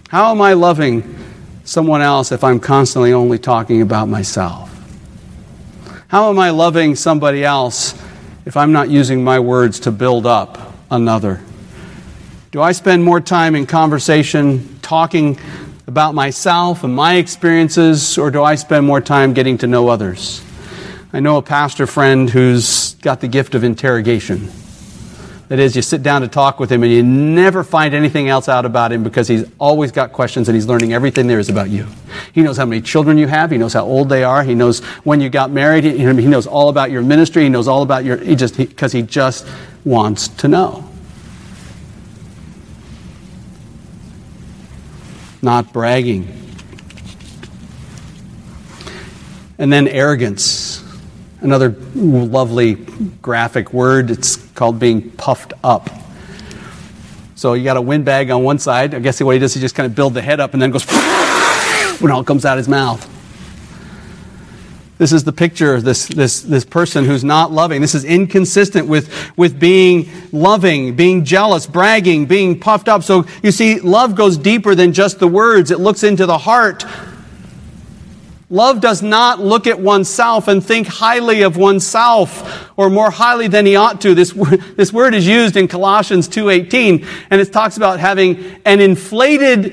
[0.08, 1.19] How am I loving
[1.70, 4.68] someone else if I'm constantly only talking about myself?
[6.08, 7.94] How am I loving somebody else
[8.44, 11.40] if I'm not using my words to build up another?
[12.50, 15.38] Do I spend more time in conversation talking
[15.86, 20.42] about myself and my experiences, or do I spend more time getting to know others?
[21.12, 24.48] I know a pastor friend who's got the gift of interrogation.
[25.50, 28.48] That is, you sit down to talk with him and you never find anything else
[28.48, 31.70] out about him because he's always got questions and he's learning everything there is about
[31.70, 31.88] you.
[32.32, 33.50] He knows how many children you have.
[33.50, 34.44] He knows how old they are.
[34.44, 35.82] He knows when you got married.
[35.82, 37.42] He, he knows all about your ministry.
[37.42, 39.44] He knows all about your, he just, because he, he just
[39.84, 40.88] wants to know.
[45.42, 46.32] Not bragging.
[49.58, 50.69] And then arrogance
[51.40, 52.74] another lovely
[53.22, 54.10] graphic word.
[54.10, 55.90] It's called being puffed up.
[57.34, 58.94] So you got a windbag on one side.
[58.94, 60.70] I guess what he does, he just kind of build the head up and then
[60.70, 60.84] goes
[62.00, 63.08] when all comes out his mouth.
[64.98, 67.80] This is the picture of this, this, this person who's not loving.
[67.80, 73.02] This is inconsistent with, with being loving, being jealous, bragging, being puffed up.
[73.02, 75.70] So you see, love goes deeper than just the words.
[75.70, 76.84] It looks into the heart
[78.52, 83.64] Love does not look at oneself and think highly of oneself or more highly than
[83.64, 84.12] he ought to.
[84.12, 84.32] This,
[84.76, 89.72] this word is used in Colossians 2.18 and it talks about having an inflated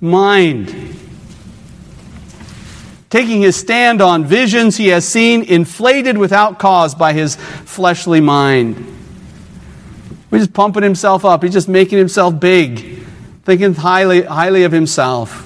[0.00, 0.96] mind.
[3.10, 8.76] Taking his stand on visions he has seen inflated without cause by his fleshly mind.
[10.30, 11.42] He's just pumping himself up.
[11.42, 13.04] He's just making himself big,
[13.44, 15.43] thinking highly, highly of himself.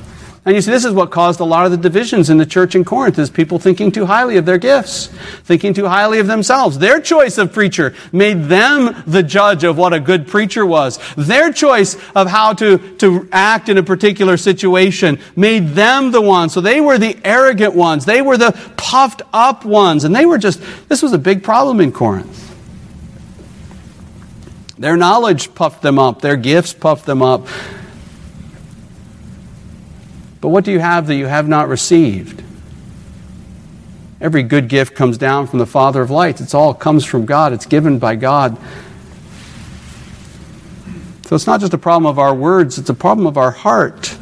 [0.48, 2.74] And you see, this is what caused a lot of the divisions in the church
[2.74, 5.08] in Corinth is people thinking too highly of their gifts,
[5.44, 6.78] thinking too highly of themselves.
[6.78, 10.98] Their choice of preacher made them the judge of what a good preacher was.
[11.18, 16.54] Their choice of how to, to act in a particular situation made them the ones.
[16.54, 18.06] So they were the arrogant ones.
[18.06, 20.04] They were the puffed up ones.
[20.04, 22.56] And they were just, this was a big problem in Corinth.
[24.78, 26.22] Their knowledge puffed them up.
[26.22, 27.46] Their gifts puffed them up.
[30.40, 32.42] But what do you have that you have not received?
[34.20, 36.40] Every good gift comes down from the Father of lights.
[36.40, 37.52] It's all comes from God.
[37.52, 38.56] It's given by God.
[41.26, 44.16] So it's not just a problem of our words, it's a problem of our heart.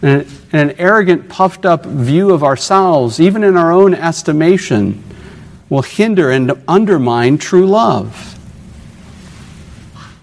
[0.00, 5.02] And an arrogant, puffed up view of ourselves, even in our own estimation,
[5.68, 8.38] will hinder and undermine true love.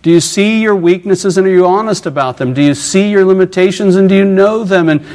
[0.02, 2.54] Do you see your weaknesses and are you honest about them?
[2.54, 5.06] Do you see your limitations and do you know them and,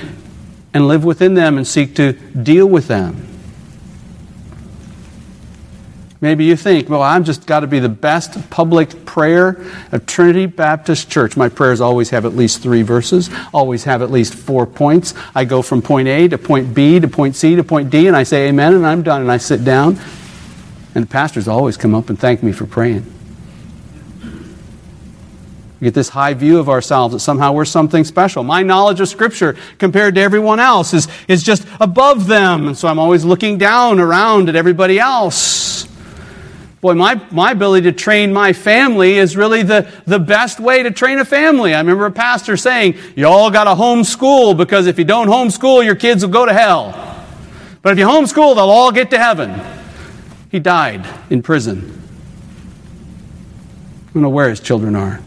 [0.75, 3.29] and live within them and seek to deal with them?
[6.21, 9.63] Maybe you think, well, I've just got to be the best public prayer
[9.93, 11.37] of Trinity Baptist Church.
[11.37, 15.13] My prayers always have at least three verses, always have at least four points.
[15.35, 18.17] I go from point A to point B to point C to point D, and
[18.17, 19.99] I say amen, and I'm done, and I sit down.
[20.95, 23.14] And the pastors always come up and thank me for praying.
[25.81, 28.45] We get this high view of ourselves that somehow we're something special.
[28.45, 32.69] My knowledge of Scripture compared to everyone else is, is just above them.
[32.69, 35.87] And so I'm always looking down around at everybody else.
[36.81, 40.91] Boy, my, my ability to train my family is really the, the best way to
[40.91, 41.73] train a family.
[41.73, 45.83] I remember a pastor saying, You all got to homeschool because if you don't homeschool,
[45.83, 46.93] your kids will go to hell.
[47.81, 49.59] But if you homeschool, they'll all get to heaven.
[50.51, 52.03] He died in prison.
[54.09, 55.24] I don't know where his children are.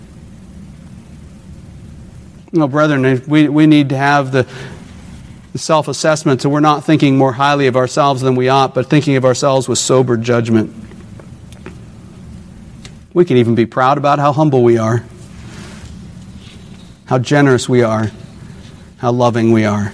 [2.52, 4.48] No, brethren, we, we need to have the,
[5.58, 9.16] self assessment so we're not thinking more highly of ourselves than we ought, but thinking
[9.16, 10.74] of ourselves with sober judgment.
[13.14, 15.04] We can even be proud about how humble we are,
[17.06, 18.12] how generous we are,
[18.98, 19.92] how loving we are.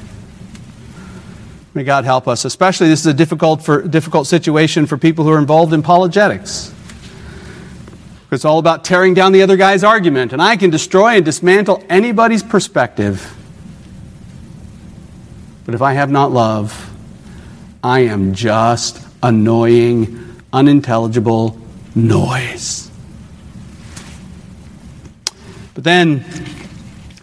[1.74, 2.46] May God help us.
[2.46, 6.73] Especially, this is a difficult, for, difficult situation for people who are involved in apologetics.
[8.34, 11.84] It's all about tearing down the other guy's argument, and I can destroy and dismantle
[11.90, 13.36] anybody's perspective.
[15.66, 16.92] But if I have not love,
[17.84, 20.20] I am just annoying,
[20.52, 21.60] unintelligible
[21.96, 22.90] noise.
[25.74, 26.26] But then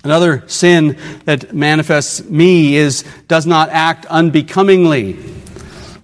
[0.02, 5.18] another sin that manifests me is does not act unbecomingly.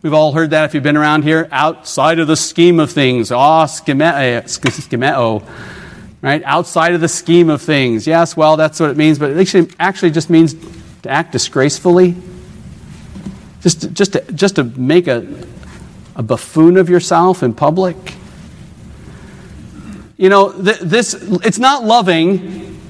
[0.06, 3.32] We've all heard that if you've been around here, outside of the scheme of things.
[3.32, 5.42] Ah, oh, schemeo,
[6.22, 6.42] right?
[6.44, 8.06] Outside of the scheme of things.
[8.06, 10.54] Yes, well, that's what it means, but it actually, actually just means
[11.02, 12.14] to act disgracefully.
[13.62, 15.26] Just to, just to, just to make a,
[16.14, 17.96] a buffoon of yourself in public.
[20.18, 22.80] You know, th- this, it's not loving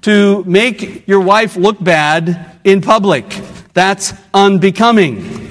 [0.00, 3.26] to make your wife look bad in public.
[3.74, 5.43] That's unbecoming.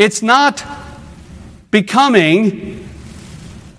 [0.00, 0.64] It's not
[1.70, 2.88] becoming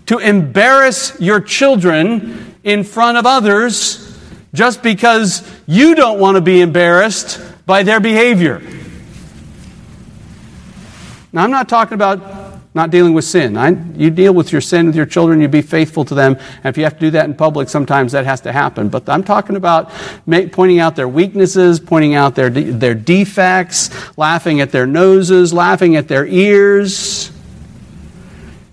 [0.05, 4.15] to embarrass your children in front of others
[4.53, 8.61] just because you don't want to be embarrassed by their behavior.
[11.33, 12.19] Now, I'm not talking about
[12.73, 13.57] not dealing with sin.
[13.57, 16.37] I, you deal with your sin with your children, you be faithful to them.
[16.63, 18.87] And if you have to do that in public, sometimes that has to happen.
[18.87, 19.91] But I'm talking about
[20.53, 26.07] pointing out their weaknesses, pointing out their, their defects, laughing at their noses, laughing at
[26.07, 27.31] their ears.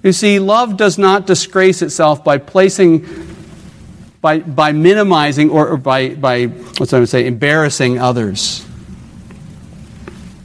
[0.04, 3.04] You see, love does not disgrace itself by placing,
[4.20, 8.64] by, by minimizing or, or by, by, what's I to say, embarrassing others.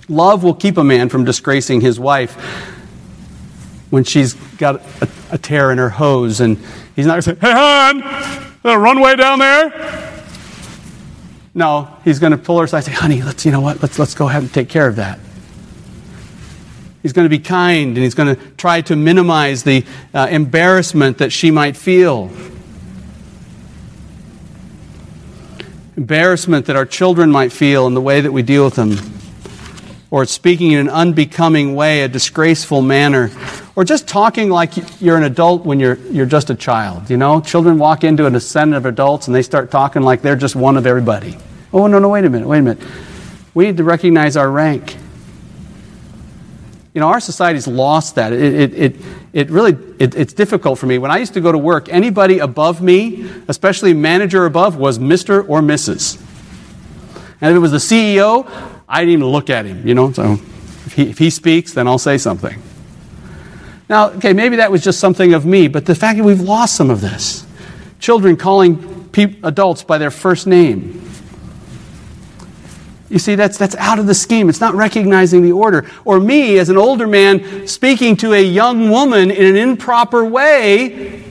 [0.10, 2.72] Love will keep a man from disgracing his wife
[3.94, 6.58] when she's got a, a tear in her hose and
[6.96, 10.26] he's not going to say, Hey, hon, the runway down there?
[11.54, 14.00] No, he's going to pull her aside and say, Honey, let's, you know what, let's,
[14.00, 15.20] let's go ahead and take care of that.
[17.04, 21.20] He's going to be kind and he's going to try to minimize the uh, embarrassment
[21.20, 22.32] that she might feel.
[25.96, 28.98] Embarrassment that our children might feel in the way that we deal with them
[30.14, 33.32] or speaking in an unbecoming way, a disgraceful manner,
[33.76, 37.10] or just talking like you're an adult when you're, you're just a child.
[37.10, 40.36] You know, children walk into an ascent of adults and they start talking like they're
[40.36, 41.38] just one of everybody.
[41.72, 42.84] Oh, no, no, wait a minute, wait a minute.
[43.56, 44.96] We need to recognize our rank.
[46.94, 48.32] You know, our society's lost that.
[48.32, 48.96] It, it, it,
[49.34, 51.00] it really, it, it's difficult for me.
[51.00, 55.48] When I used to go to work, anybody above me, especially manager above, was Mr.
[55.50, 56.22] or Mrs.
[57.42, 58.48] And if it was the CEO,
[58.88, 60.12] I didn't even look at him, you know.
[60.12, 60.34] So
[60.86, 62.62] if he, if he speaks, then I'll say something.
[63.90, 66.76] Now, okay, maybe that was just something of me, but the fact that we've lost
[66.76, 67.46] some of this.
[68.00, 71.00] Children calling pe- adults by their first name.
[73.10, 74.50] You see, that's, that's out of the scheme.
[74.50, 75.90] It's not recognizing the order.
[76.04, 81.24] Or me, as an older man, speaking to a young woman in an improper way,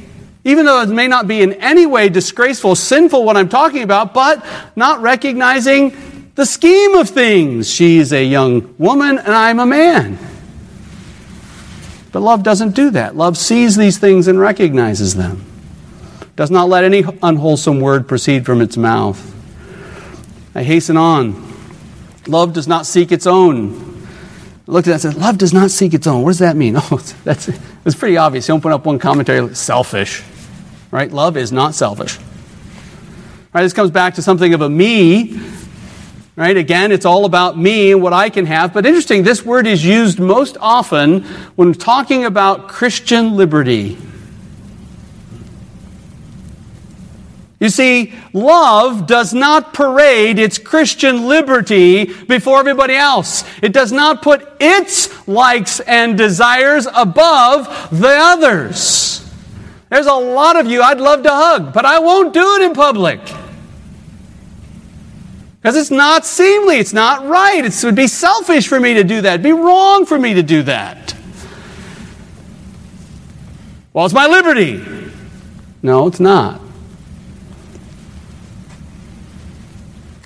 [0.44, 4.14] even though it may not be in any way disgraceful, sinful, what I'm talking about,
[4.14, 4.44] but
[4.76, 5.96] not recognizing
[6.34, 7.68] the scheme of things.
[7.68, 10.18] She's a young woman and I'm a man.
[12.12, 13.16] But love doesn't do that.
[13.16, 15.44] Love sees these things and recognizes them.
[16.36, 19.30] does not let any unwholesome word proceed from its mouth.
[20.54, 21.50] I hasten on.
[22.26, 24.06] Love does not seek its own.
[24.68, 26.22] I looked at that and said, Love does not seek its own.
[26.22, 26.76] What does that mean?
[26.90, 27.48] Oh, that's,
[27.84, 28.46] it's pretty obvious.
[28.46, 30.22] You open up one commentary, selfish.
[30.90, 31.10] Right?
[31.10, 32.18] Love is not selfish.
[33.54, 33.62] Right?
[33.62, 35.40] This comes back to something of a me.
[36.34, 36.56] Right?
[36.56, 38.72] Again, it's all about me and what I can have.
[38.72, 41.24] But interesting, this word is used most often
[41.56, 43.98] when talking about Christian liberty.
[47.60, 53.44] You see, love does not parade its Christian liberty before everybody else.
[53.62, 59.30] It does not put its likes and desires above the others.
[59.90, 62.72] There's a lot of you I'd love to hug, but I won't do it in
[62.72, 63.20] public.
[65.62, 67.64] Because it's not seemly, it's not right.
[67.64, 70.42] It would be selfish for me to do that, It'd be wrong for me to
[70.42, 71.14] do that.
[73.92, 74.84] Well, it's my liberty.
[75.82, 76.60] No, it's not.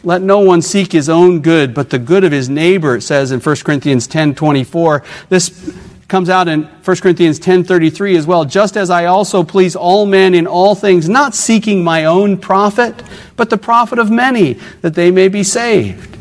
[0.02, 3.32] Let no one seek his own good, but the good of his neighbor, it says
[3.32, 5.02] in 1 Corinthians 10 24.
[5.28, 5.76] This
[6.08, 10.34] comes out in 1 Corinthians 10:33 as well, just as I also please all men
[10.34, 13.02] in all things, not seeking my own profit,
[13.34, 16.16] but the profit of many, that they may be saved.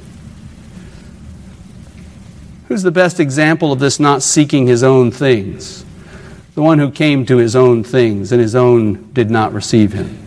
[2.68, 5.86] Who's the best example of this not seeking his own things?
[6.56, 10.18] The one who came to his own things, and his own did not receive him.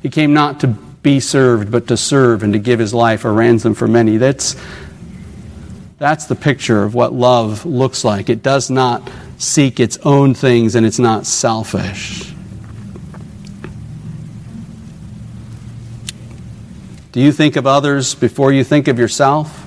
[0.00, 0.68] He came not to
[1.02, 4.16] be served, but to serve and to give his life a ransom for many.
[4.16, 4.56] That's,
[5.98, 8.28] that's the picture of what love looks like.
[8.28, 12.32] It does not seek its own things and it's not selfish.
[17.12, 19.62] Do you think of others before you think of yourself?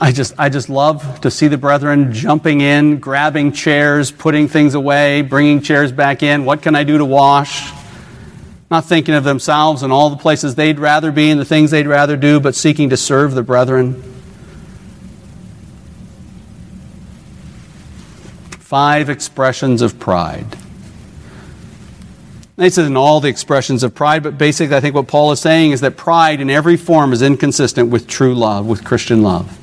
[0.00, 4.74] I just, I just love to see the brethren jumping in, grabbing chairs, putting things
[4.74, 6.44] away, bringing chairs back in.
[6.44, 7.72] What can I do to wash?
[8.70, 11.86] not thinking of themselves and all the places they'd rather be and the things they'd
[11.86, 14.15] rather do, but seeking to serve the brethren.
[18.66, 20.56] Five expressions of pride.
[22.56, 25.38] They said in all the expressions of pride, but basically, I think what Paul is
[25.38, 29.56] saying is that pride in every form is inconsistent with true love, with Christian love.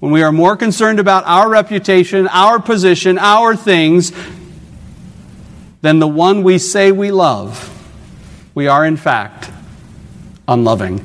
[0.00, 4.10] When we are more concerned about our reputation, our position, our things,
[5.82, 7.68] than the one we say we love,
[8.54, 9.50] we are, in fact,
[10.48, 11.04] unloving.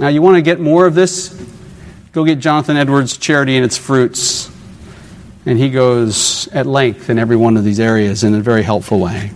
[0.00, 1.53] Now, you want to get more of this?
[2.14, 4.48] Go get Jonathan Edwards' Charity and Its Fruits.
[5.46, 9.00] And he goes at length in every one of these areas in a very helpful
[9.00, 9.32] way.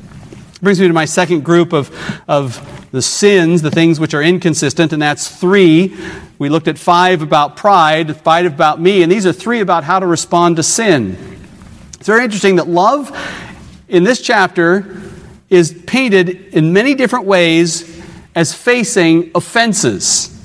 [0.63, 1.91] Brings me to my second group of,
[2.29, 5.97] of the sins, the things which are inconsistent, and that's three.
[6.39, 9.99] We looked at five about pride, five about me, and these are three about how
[9.99, 11.19] to respond to sin.
[11.95, 13.11] It's very interesting that love
[13.89, 15.03] in this chapter
[15.51, 18.01] is painted in many different ways
[18.37, 20.38] as facing offenses.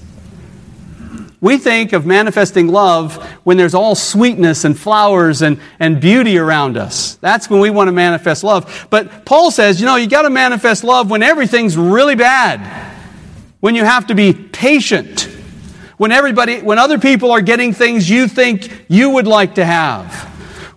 [1.44, 6.78] We think of manifesting love when there's all sweetness and flowers and, and beauty around
[6.78, 7.16] us.
[7.16, 8.88] That's when we want to manifest love.
[8.90, 12.62] But Paul says, you know, you got to manifest love when everything's really bad,
[13.60, 15.24] when you have to be patient,
[15.98, 20.14] when everybody, when other people are getting things you think you would like to have,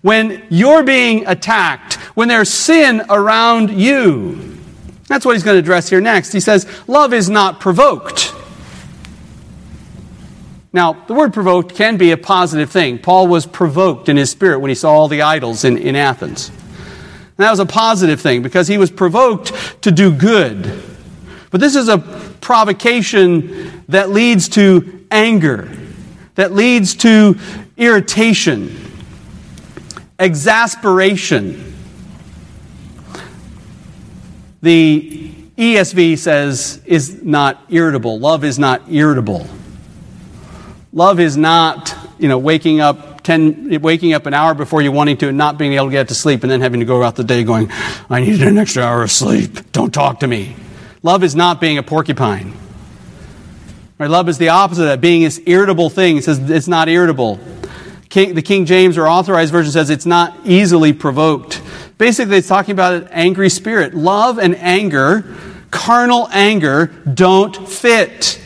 [0.02, 4.58] when you're being attacked, when there's sin around you.
[5.06, 6.32] That's what he's going to address here next.
[6.32, 8.25] He says, Love is not provoked.
[10.76, 12.98] Now, the word provoked can be a positive thing.
[12.98, 16.50] Paul was provoked in his spirit when he saw all the idols in, in Athens.
[16.50, 20.82] And that was a positive thing because he was provoked to do good.
[21.50, 21.96] But this is a
[22.42, 25.74] provocation that leads to anger,
[26.34, 27.38] that leads to
[27.78, 28.76] irritation,
[30.18, 31.74] exasperation.
[34.60, 38.18] The ESV says is not irritable.
[38.18, 39.48] Love is not irritable.
[40.96, 45.18] Love is not, you know, waking up 10, waking up an hour before you wanting
[45.18, 47.16] to and not being able to get to sleep and then having to go out
[47.16, 47.70] the day going,
[48.08, 49.72] I need an extra hour of sleep.
[49.72, 50.56] Don't talk to me.
[51.02, 52.54] Love is not being a porcupine.
[53.98, 54.08] Right?
[54.08, 56.16] Love is the opposite of that, being this irritable thing.
[56.16, 57.40] It says it's not irritable.
[58.08, 61.60] King, the King James or Authorized Version says it's not easily provoked.
[61.98, 63.92] Basically, it's talking about an angry spirit.
[63.92, 65.36] Love and anger,
[65.70, 68.40] carnal anger, don't fit.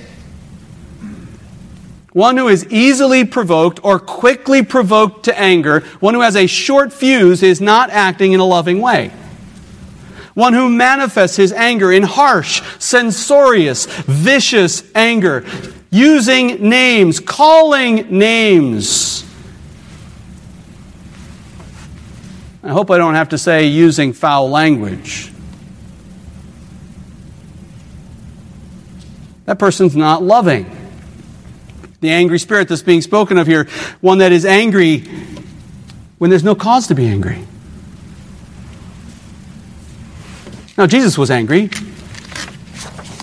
[2.12, 6.92] One who is easily provoked or quickly provoked to anger, one who has a short
[6.92, 9.12] fuse, is not acting in a loving way.
[10.34, 15.44] One who manifests his anger in harsh, censorious, vicious anger,
[15.90, 19.24] using names, calling names
[22.62, 25.32] I hope I don't have to say using foul language.
[29.46, 30.76] That person's not loving.
[32.00, 33.68] The angry spirit that's being spoken of here,
[34.00, 35.00] one that is angry
[36.18, 37.44] when there's no cause to be angry.
[40.78, 41.68] Now, Jesus was angry.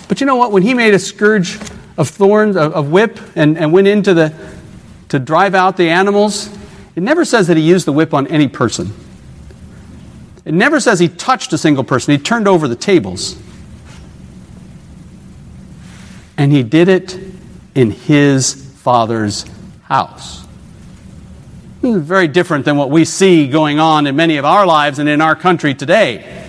[0.07, 0.51] But you know what?
[0.51, 1.59] When he made a scourge
[1.97, 4.33] of thorns, of, whip, and, and went into the,
[5.09, 6.55] to drive out the animals,
[6.95, 8.93] it never says that he used the whip on any person.
[10.45, 12.11] It never says he touched a single person.
[12.13, 13.37] He turned over the tables.
[16.37, 17.19] And he did it
[17.73, 19.43] in his father's
[19.83, 20.45] house.
[21.83, 25.09] is Very different than what we see going on in many of our lives and
[25.09, 26.45] in our country today.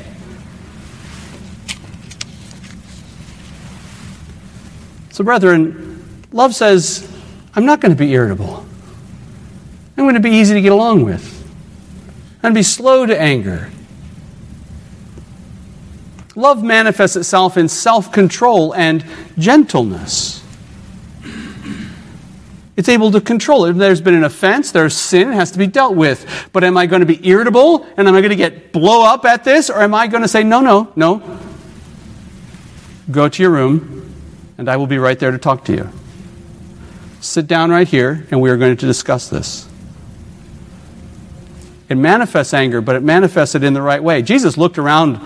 [5.11, 7.11] So, brethren, love says,
[7.57, 8.64] I'm not going to be irritable.
[9.97, 11.45] I'm going to be easy to get along with.
[12.36, 13.68] I'm going to be slow to anger.
[16.36, 19.05] Love manifests itself in self control and
[19.36, 20.38] gentleness.
[22.79, 23.72] It's able to control it.
[23.72, 26.49] There's been an offense, there's sin, it has to be dealt with.
[26.53, 29.24] But am I going to be irritable and am I going to get blow up
[29.24, 31.41] at this or am I going to say, no, no, no?
[33.11, 34.14] Go to your room,
[34.59, 35.91] and I will be right there to talk to you.
[37.20, 39.68] Sit down right here, and we are going to discuss this.
[41.89, 44.22] It manifests anger, but it manifested in the right way.
[44.22, 45.18] Jesus looked around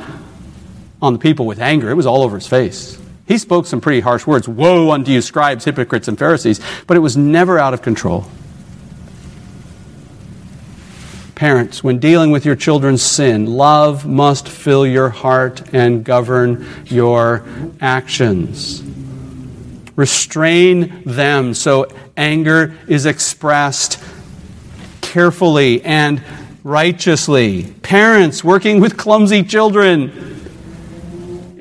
[1.03, 3.02] on the people with anger, it was all over his face.
[3.27, 7.01] He spoke some pretty harsh words Woe unto you, scribes, hypocrites, and Pharisees, but it
[7.01, 8.27] was never out of control.
[11.35, 17.45] Parents, when dealing with your children's sin, love must fill your heart and govern your
[17.81, 18.81] actions.
[19.97, 24.03] Restrain them so anger is expressed
[25.01, 26.23] carefully and
[26.65, 27.65] righteously.
[27.83, 30.42] Parents working with clumsy children.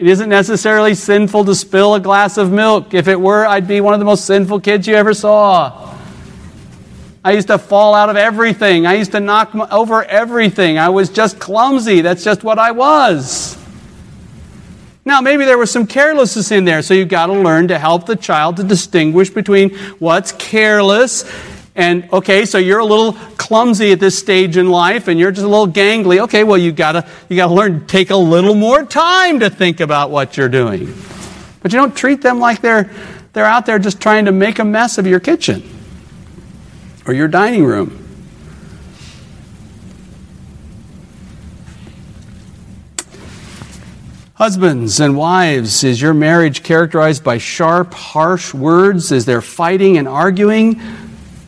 [0.02, 2.95] It isn't necessarily sinful to spill a glass of milk.
[2.95, 5.95] If it were, I'd be one of the most sinful kids you ever saw.
[7.24, 8.88] I used to fall out of everything.
[8.88, 10.80] I used to knock over everything.
[10.80, 12.02] I was just clumsy.
[12.02, 13.56] That's just what I was.
[15.06, 18.08] Now, maybe there was some carelessness in there, so you've got to learn to help
[18.08, 21.32] the child to distinguish between what's careless
[21.76, 25.45] and, okay, so you're a little clumsy at this stage in life and you're just
[25.45, 26.19] a little gangly.
[26.24, 29.39] Okay, well, you've got to, you got to learn to take a little more time
[29.39, 30.93] to think about what you're doing.
[31.61, 32.89] But you don't treat them like they're,
[33.34, 35.63] they're out there just trying to make a mess of your kitchen
[37.05, 37.97] or your dining room.
[44.34, 49.11] Husbands and wives, is your marriage characterized by sharp, harsh words?
[49.11, 50.82] Is there fighting and arguing?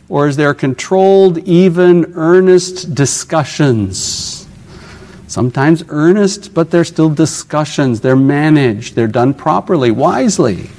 [0.08, 4.46] Or is there controlled, even, earnest discussions?
[5.26, 8.00] Sometimes earnest, but they're still discussions.
[8.00, 10.70] They're managed, they're done properly, wisely.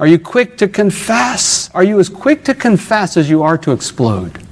[0.00, 1.70] Are you quick to confess?
[1.72, 4.42] Are you as quick to confess as you are to explode?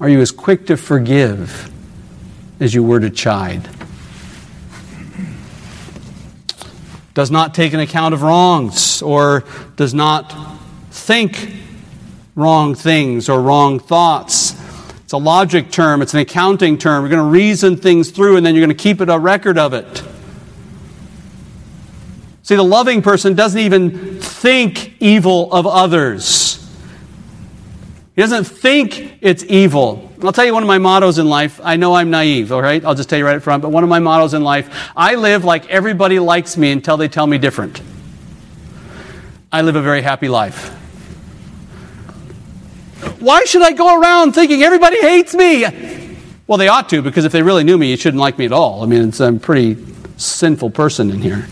[0.00, 1.72] Are you as quick to forgive
[2.62, 3.68] as you were to chide.
[7.14, 9.44] Does not take an account of wrongs or
[9.76, 10.34] does not
[10.90, 11.54] think
[12.34, 14.54] wrong things or wrong thoughts.
[15.04, 17.02] It's a logic term, it's an accounting term.
[17.02, 19.58] You're going to reason things through and then you're going to keep it a record
[19.58, 20.02] of it.
[22.44, 26.61] See, the loving person doesn't even think evil of others.
[28.14, 30.12] He doesn't think it's evil.
[30.22, 31.60] I'll tell you one of my mottos in life.
[31.64, 32.84] I know I'm naive, all right?
[32.84, 35.14] I'll just tell you right up front, but one of my mottos in life I
[35.14, 37.80] live like everybody likes me until they tell me different.
[39.50, 40.68] I live a very happy life.
[43.18, 45.64] Why should I go around thinking everybody hates me?
[46.46, 48.52] Well, they ought to, because if they really knew me, you shouldn't like me at
[48.52, 48.82] all.
[48.82, 49.82] I mean, I'm a pretty
[50.18, 51.46] sinful person in here.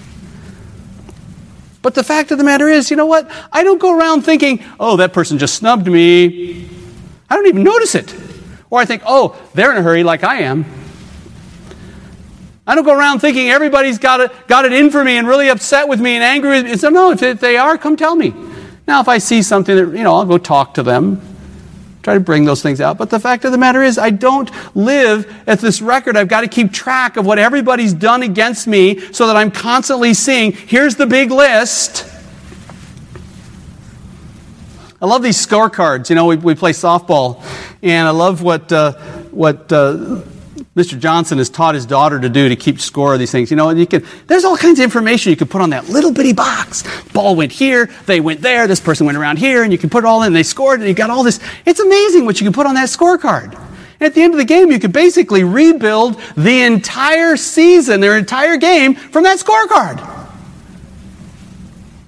[1.83, 3.31] But the fact of the matter is, you know what?
[3.53, 6.69] I don't go around thinking, oh, that person just snubbed me.
[7.29, 8.15] I don't even notice it.
[8.69, 10.65] Or I think, oh, they're in a hurry like I am.
[12.67, 15.49] I don't go around thinking everybody's got it, got it in for me and really
[15.49, 16.77] upset with me and angry with me.
[16.77, 18.35] So, no, if they are, come tell me.
[18.87, 21.21] Now, if I see something that, you know, I'll go talk to them,
[22.03, 22.99] try to bring those things out.
[22.99, 26.17] But the fact of the matter is, I don't live at this record.
[26.17, 30.15] I've got to keep track of what everybody's done against me so that I'm constantly
[30.15, 32.07] seeing here's the big list.
[35.03, 36.11] I love these scorecards.
[36.11, 37.43] You know, we, we play softball,
[37.83, 38.93] and I love what, uh,
[39.31, 40.21] what uh,
[40.77, 40.99] Mr.
[40.99, 43.51] Johnson has taught his daughter to do to keep score of these things.
[43.51, 45.89] You know, and you can, there's all kinds of information you can put on that
[45.89, 46.85] little bitty box.
[47.13, 50.05] Ball went here, they went there, this person went around here, and you can put
[50.05, 51.41] it all in, they scored, and you got all this.
[51.67, 53.55] It's amazing what you can put on that scorecard.
[54.01, 58.17] And at the end of the game, you could basically rebuild the entire season, their
[58.17, 59.99] entire game from that scorecard.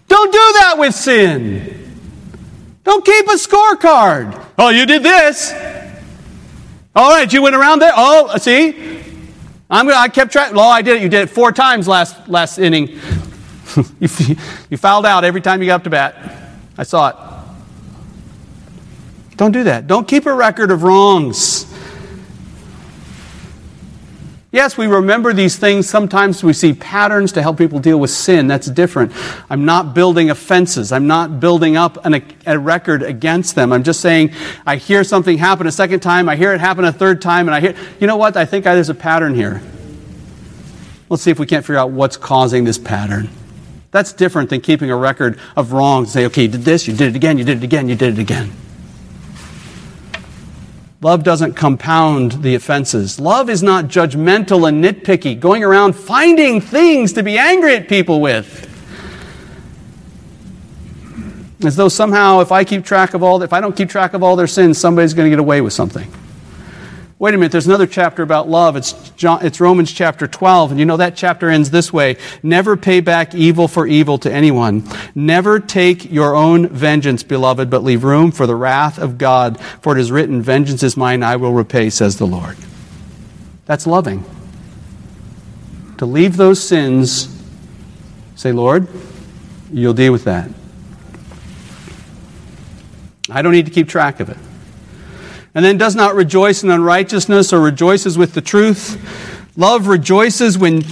[0.08, 1.78] Don't do that with sin.
[2.84, 4.46] Don't keep a scorecard.
[4.58, 5.52] Oh, you did this.
[6.94, 7.92] All right, you went around there.
[7.96, 9.00] Oh, see?
[9.70, 10.52] I'm, gonna, I kept track.
[10.54, 11.02] Oh, I did it.
[11.02, 12.88] You did it four times last, last inning.
[14.00, 16.50] you fouled out every time you got up to bat.
[16.76, 17.16] I saw it.
[19.36, 19.86] Don't do that.
[19.86, 21.71] Don't keep a record of wrongs.
[24.52, 25.88] Yes, we remember these things.
[25.88, 28.48] Sometimes we see patterns to help people deal with sin.
[28.48, 29.10] That's different.
[29.48, 30.92] I'm not building offenses.
[30.92, 33.72] I'm not building up an, a record against them.
[33.72, 34.32] I'm just saying
[34.66, 37.54] I hear something happen a second time, I hear it happen a third time, and
[37.54, 38.36] I hear, you know what?
[38.36, 39.62] I think there's a pattern here.
[41.08, 43.30] Let's see if we can't figure out what's causing this pattern.
[43.90, 46.12] That's different than keeping a record of wrongs.
[46.12, 48.18] Say, okay, you did this, you did it again, you did it again, you did
[48.18, 48.52] it again.
[51.02, 53.18] Love doesn't compound the offenses.
[53.18, 58.20] Love is not judgmental and nitpicky, going around finding things to be angry at people
[58.20, 58.68] with.
[61.64, 64.22] As though somehow, if I keep track of all, if I don't keep track of
[64.22, 66.08] all their sins, somebody's going to get away with something.
[67.22, 68.74] Wait a minute, there's another chapter about love.
[68.74, 72.76] It's, John, it's Romans chapter 12, and you know that chapter ends this way Never
[72.76, 74.82] pay back evil for evil to anyone.
[75.14, 79.60] Never take your own vengeance, beloved, but leave room for the wrath of God.
[79.82, 82.56] For it is written, Vengeance is mine, I will repay, says the Lord.
[83.66, 84.24] That's loving.
[85.98, 87.40] To leave those sins,
[88.34, 88.88] say, Lord,
[89.72, 90.50] you'll deal with that.
[93.30, 94.38] I don't need to keep track of it
[95.54, 98.98] and then does not rejoice in unrighteousness or rejoices with the truth.
[99.56, 100.82] Love rejoices when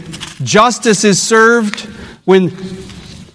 [0.43, 1.81] justice is served,
[2.25, 2.51] when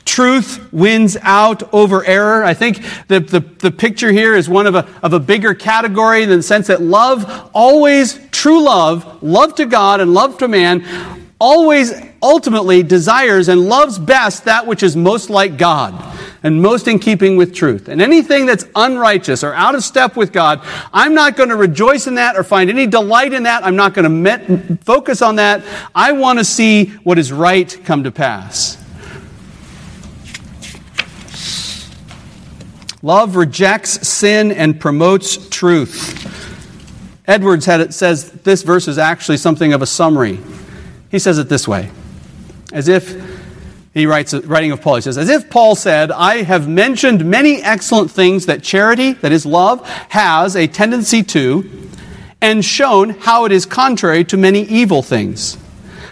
[0.06, 2.44] truth wins out over error.
[2.44, 6.24] I think the, the, the picture here is one of a, of a bigger category
[6.24, 11.25] in the sense that love always, true love, love to God and love to man,
[11.40, 17.00] always ultimately desires and loves best that which is most like God and most in
[17.00, 17.88] keeping with truth.
[17.88, 20.62] And anything that's unrighteous or out of step with God,
[20.94, 23.66] I'm not going to rejoice in that or find any delight in that.
[23.66, 25.64] I'm not going to met, focus on that.
[25.94, 28.78] I want to see what is right come to pass.
[33.02, 36.32] Love rejects sin and promotes truth.
[37.28, 40.40] Edwards it says this verse is actually something of a summary.
[41.16, 41.90] He says it this way,
[42.74, 43.16] as if
[43.94, 47.24] he writes, a writing of Paul, he says, As if Paul said, I have mentioned
[47.24, 51.90] many excellent things that charity, that is love, has a tendency to,
[52.42, 55.58] and shown how it is contrary to many evil things.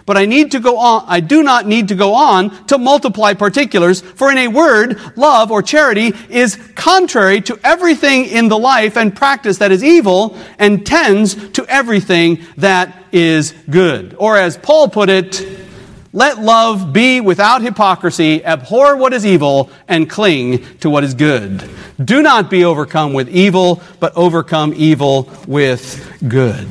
[0.06, 3.34] But I need to go on, I do not need to go on to multiply
[3.34, 8.98] particulars, for in a word, love or charity is contrary to everything in the life
[8.98, 14.16] and practice that is evil and tends to everything that is good.
[14.18, 15.46] Or as Paul put it,
[16.12, 21.68] let love be without hypocrisy, abhor what is evil, and cling to what is good.
[22.04, 26.68] Do not be overcome with evil, but overcome evil with good.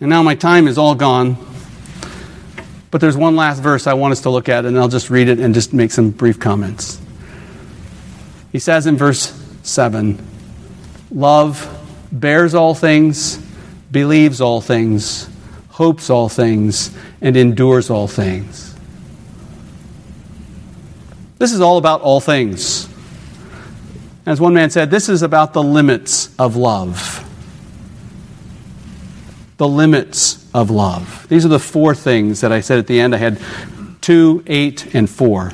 [0.00, 1.36] And now my time is all gone.
[2.90, 5.28] But there's one last verse I want us to look at, and I'll just read
[5.28, 7.00] it and just make some brief comments.
[8.52, 9.32] He says in verse
[9.62, 10.18] 7
[11.10, 11.72] Love
[12.12, 13.38] bears all things,
[13.90, 15.28] believes all things
[15.76, 16.90] hopes all things,
[17.20, 18.74] and endures all things.
[21.36, 22.88] This is all about all things.
[24.24, 27.15] As one man said, this is about the limits of love.
[29.56, 31.26] The limits of love.
[31.28, 33.14] These are the four things that I said at the end.
[33.14, 33.40] I had
[34.02, 35.52] two, eight, and four.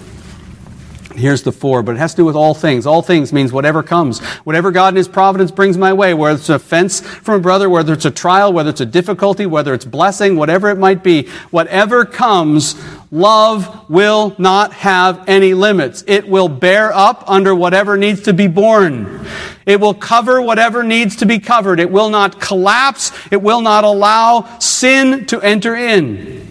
[1.15, 2.87] Here's the four, but it has to do with all things.
[2.87, 4.21] All things means whatever comes.
[4.45, 7.69] Whatever God in His providence brings my way, whether it's an offense from a brother,
[7.69, 11.29] whether it's a trial, whether it's a difficulty, whether it's blessing, whatever it might be,
[11.51, 12.81] whatever comes,
[13.13, 16.03] love will not have any limits.
[16.09, 19.25] It will bear up under whatever needs to be borne.
[19.67, 21.79] It will cover whatever needs to be covered.
[21.79, 23.13] It will not collapse.
[23.31, 26.49] It will not allow sin to enter in.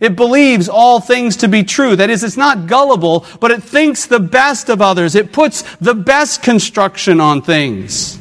[0.00, 1.96] It believes all things to be true.
[1.96, 5.14] That is, it's not gullible, but it thinks the best of others.
[5.14, 8.18] It puts the best construction on things.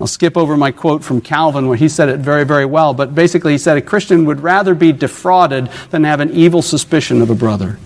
[0.00, 3.14] I'll skip over my quote from Calvin where he said it very, very well, but
[3.14, 7.30] basically he said a Christian would rather be defrauded than have an evil suspicion of
[7.30, 7.78] a brother.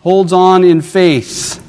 [0.00, 1.62] Holds on in faith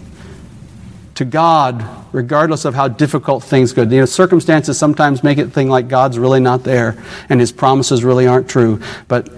[1.16, 3.84] to God regardless of how difficult things go.
[3.84, 8.04] You know, circumstances sometimes make it think like God's really not there and his promises
[8.04, 8.82] really aren't true.
[9.08, 9.30] But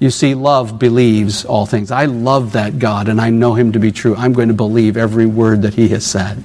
[0.00, 1.90] you see, love believes all things.
[1.90, 4.14] I love that God and I know him to be true.
[4.16, 6.44] I'm going to believe every word that he has said.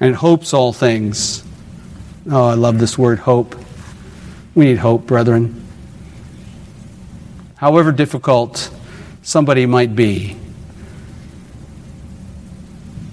[0.00, 1.44] And hopes all things.
[2.30, 3.54] Oh, I love this word, hope.
[4.54, 5.64] We need hope, brethren.
[7.56, 8.70] However difficult
[9.22, 10.36] somebody might be,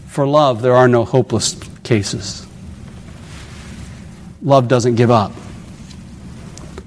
[0.08, 2.46] for love, there are no hopeless cases.
[4.42, 5.32] Love doesn't give up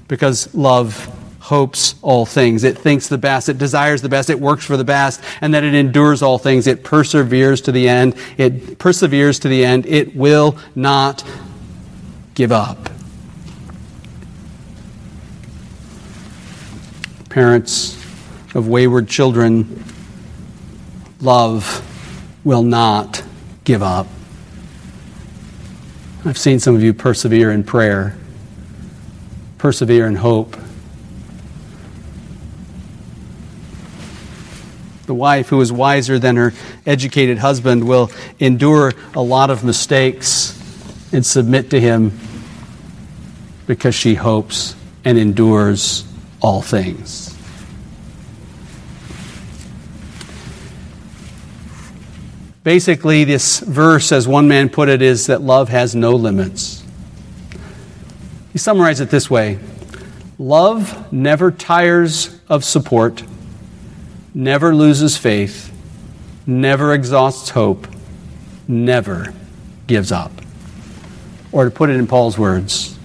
[0.07, 1.11] because love
[1.45, 2.63] hopes all things.
[2.63, 5.63] It thinks the best, it desires the best, it works for the best, and that
[5.63, 6.65] it endures all things.
[6.65, 8.15] It perseveres to the end.
[8.37, 9.85] It perseveres to the end.
[9.85, 11.23] It will not
[12.33, 12.89] give up.
[17.29, 17.93] Parents
[18.55, 19.83] of wayward children,
[21.21, 21.85] love
[22.43, 23.21] will not
[23.65, 24.07] give up.
[26.25, 28.17] I've seen some of you persevere in prayer,
[29.59, 30.57] persevere in hope.
[35.05, 36.53] The wife, who is wiser than her
[36.85, 40.59] educated husband, will endure a lot of mistakes
[41.13, 42.17] and submit to him
[43.67, 46.05] because she hopes and endures
[46.41, 47.35] all things.
[52.63, 56.83] Basically, this verse, as one man put it, is that love has no limits.
[58.51, 59.59] He summarized it this way
[60.39, 63.23] Love never tires of support,
[64.35, 65.73] never loses faith,
[66.45, 67.87] never exhausts hope,
[68.67, 69.33] never
[69.87, 70.31] gives up.
[71.53, 72.99] Or to put it in Paul's words,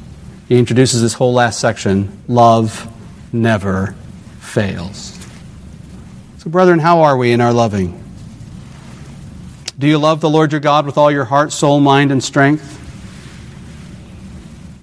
[0.48, 2.92] he introduces this whole last section love
[3.32, 3.94] never
[4.40, 5.16] fails.
[6.38, 7.96] So, brethren, how are we in our loving?
[9.78, 12.78] Do you love the Lord your God with all your heart, soul, mind, and strength?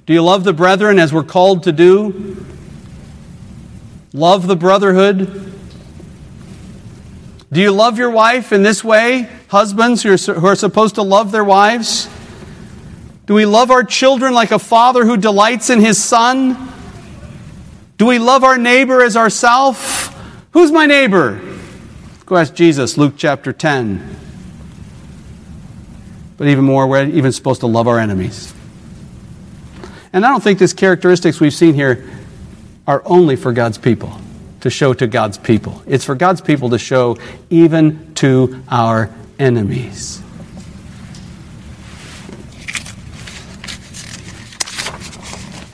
[0.06, 2.46] Do you love the brethren as we're called to do?
[4.14, 5.47] Love the brotherhood?
[7.52, 9.30] Do you love your wife in this way?
[9.48, 12.10] Husbands who are, who are supposed to love their wives?
[13.26, 16.72] Do we love our children like a father who delights in his son?
[17.98, 20.14] Do we love our neighbor as ourself?
[20.52, 21.42] Who's my neighbor?
[22.26, 24.16] Go ask Jesus, Luke chapter 10.
[26.38, 28.54] But even more, we're even supposed to love our enemies.
[30.14, 32.08] And I don't think these characteristics we've seen here
[32.86, 34.12] are only for God's people,
[34.62, 35.82] to show to God's people.
[35.86, 37.18] It's for God's people to show
[37.50, 40.22] even to our enemies.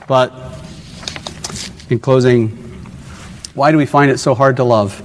[0.06, 0.32] But
[1.88, 2.50] in closing,
[3.54, 4.98] why do we find it so hard to love?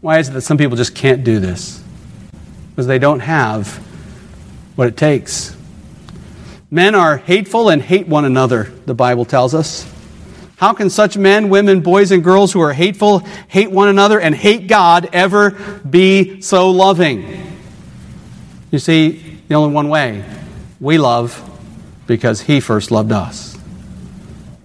[0.00, 1.82] Why is it that some people just can't do this?
[2.70, 3.76] Because they don't have
[4.74, 5.54] what it takes.
[6.70, 9.91] Men are hateful and hate one another, the Bible tells us.
[10.62, 14.32] How can such men, women, boys, and girls who are hateful, hate one another, and
[14.32, 17.52] hate God ever be so loving?
[18.70, 20.24] You see, the only one way
[20.78, 21.36] we love
[22.06, 23.58] because He first loved us.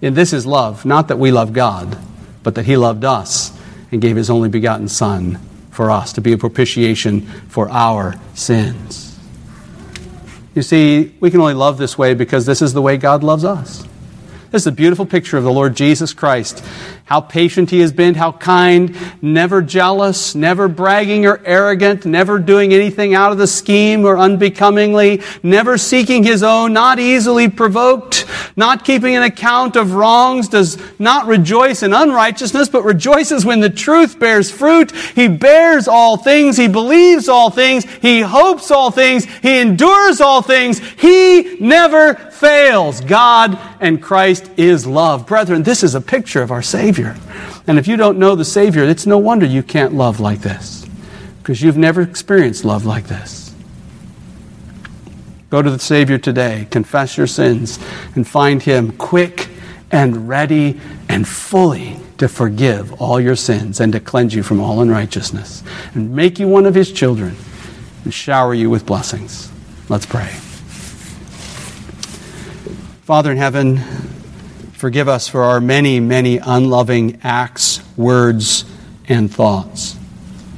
[0.00, 1.98] And this is love, not that we love God,
[2.44, 3.50] but that He loved us
[3.90, 5.40] and gave His only begotten Son
[5.72, 9.18] for us to be a propitiation for our sins.
[10.54, 13.44] You see, we can only love this way because this is the way God loves
[13.44, 13.84] us.
[14.50, 16.64] This is a beautiful picture of the Lord Jesus Christ.
[17.08, 22.74] How patient he has been, how kind, never jealous, never bragging or arrogant, never doing
[22.74, 28.84] anything out of the scheme or unbecomingly, never seeking his own, not easily provoked, not
[28.84, 34.18] keeping an account of wrongs, does not rejoice in unrighteousness, but rejoices when the truth
[34.18, 34.94] bears fruit.
[34.94, 40.42] He bears all things, he believes all things, he hopes all things, he endures all
[40.42, 43.00] things, he never fails.
[43.00, 45.26] God and Christ is love.
[45.26, 46.97] Brethren, this is a picture of our Savior.
[46.98, 47.16] Savior.
[47.66, 50.84] And if you don't know the Savior, it's no wonder you can't love like this,
[51.38, 53.54] because you've never experienced love like this.
[55.50, 57.78] Go to the Savior today, confess your sins,
[58.14, 59.48] and find Him quick
[59.90, 64.80] and ready and fully to forgive all your sins and to cleanse you from all
[64.80, 65.62] unrighteousness
[65.94, 67.36] and make you one of His children
[68.04, 69.50] and shower you with blessings.
[69.88, 70.28] Let's pray.
[73.04, 73.80] Father in heaven,
[74.78, 78.64] Forgive us for our many, many unloving acts, words,
[79.08, 79.96] and thoughts.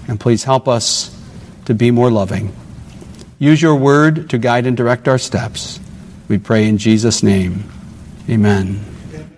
[0.09, 1.19] And please help us
[1.65, 2.55] to be more loving.
[3.39, 5.81] Use your word to guide and direct our steps.
[6.29, 7.65] We pray in Jesus' name.
[8.29, 8.90] Amen.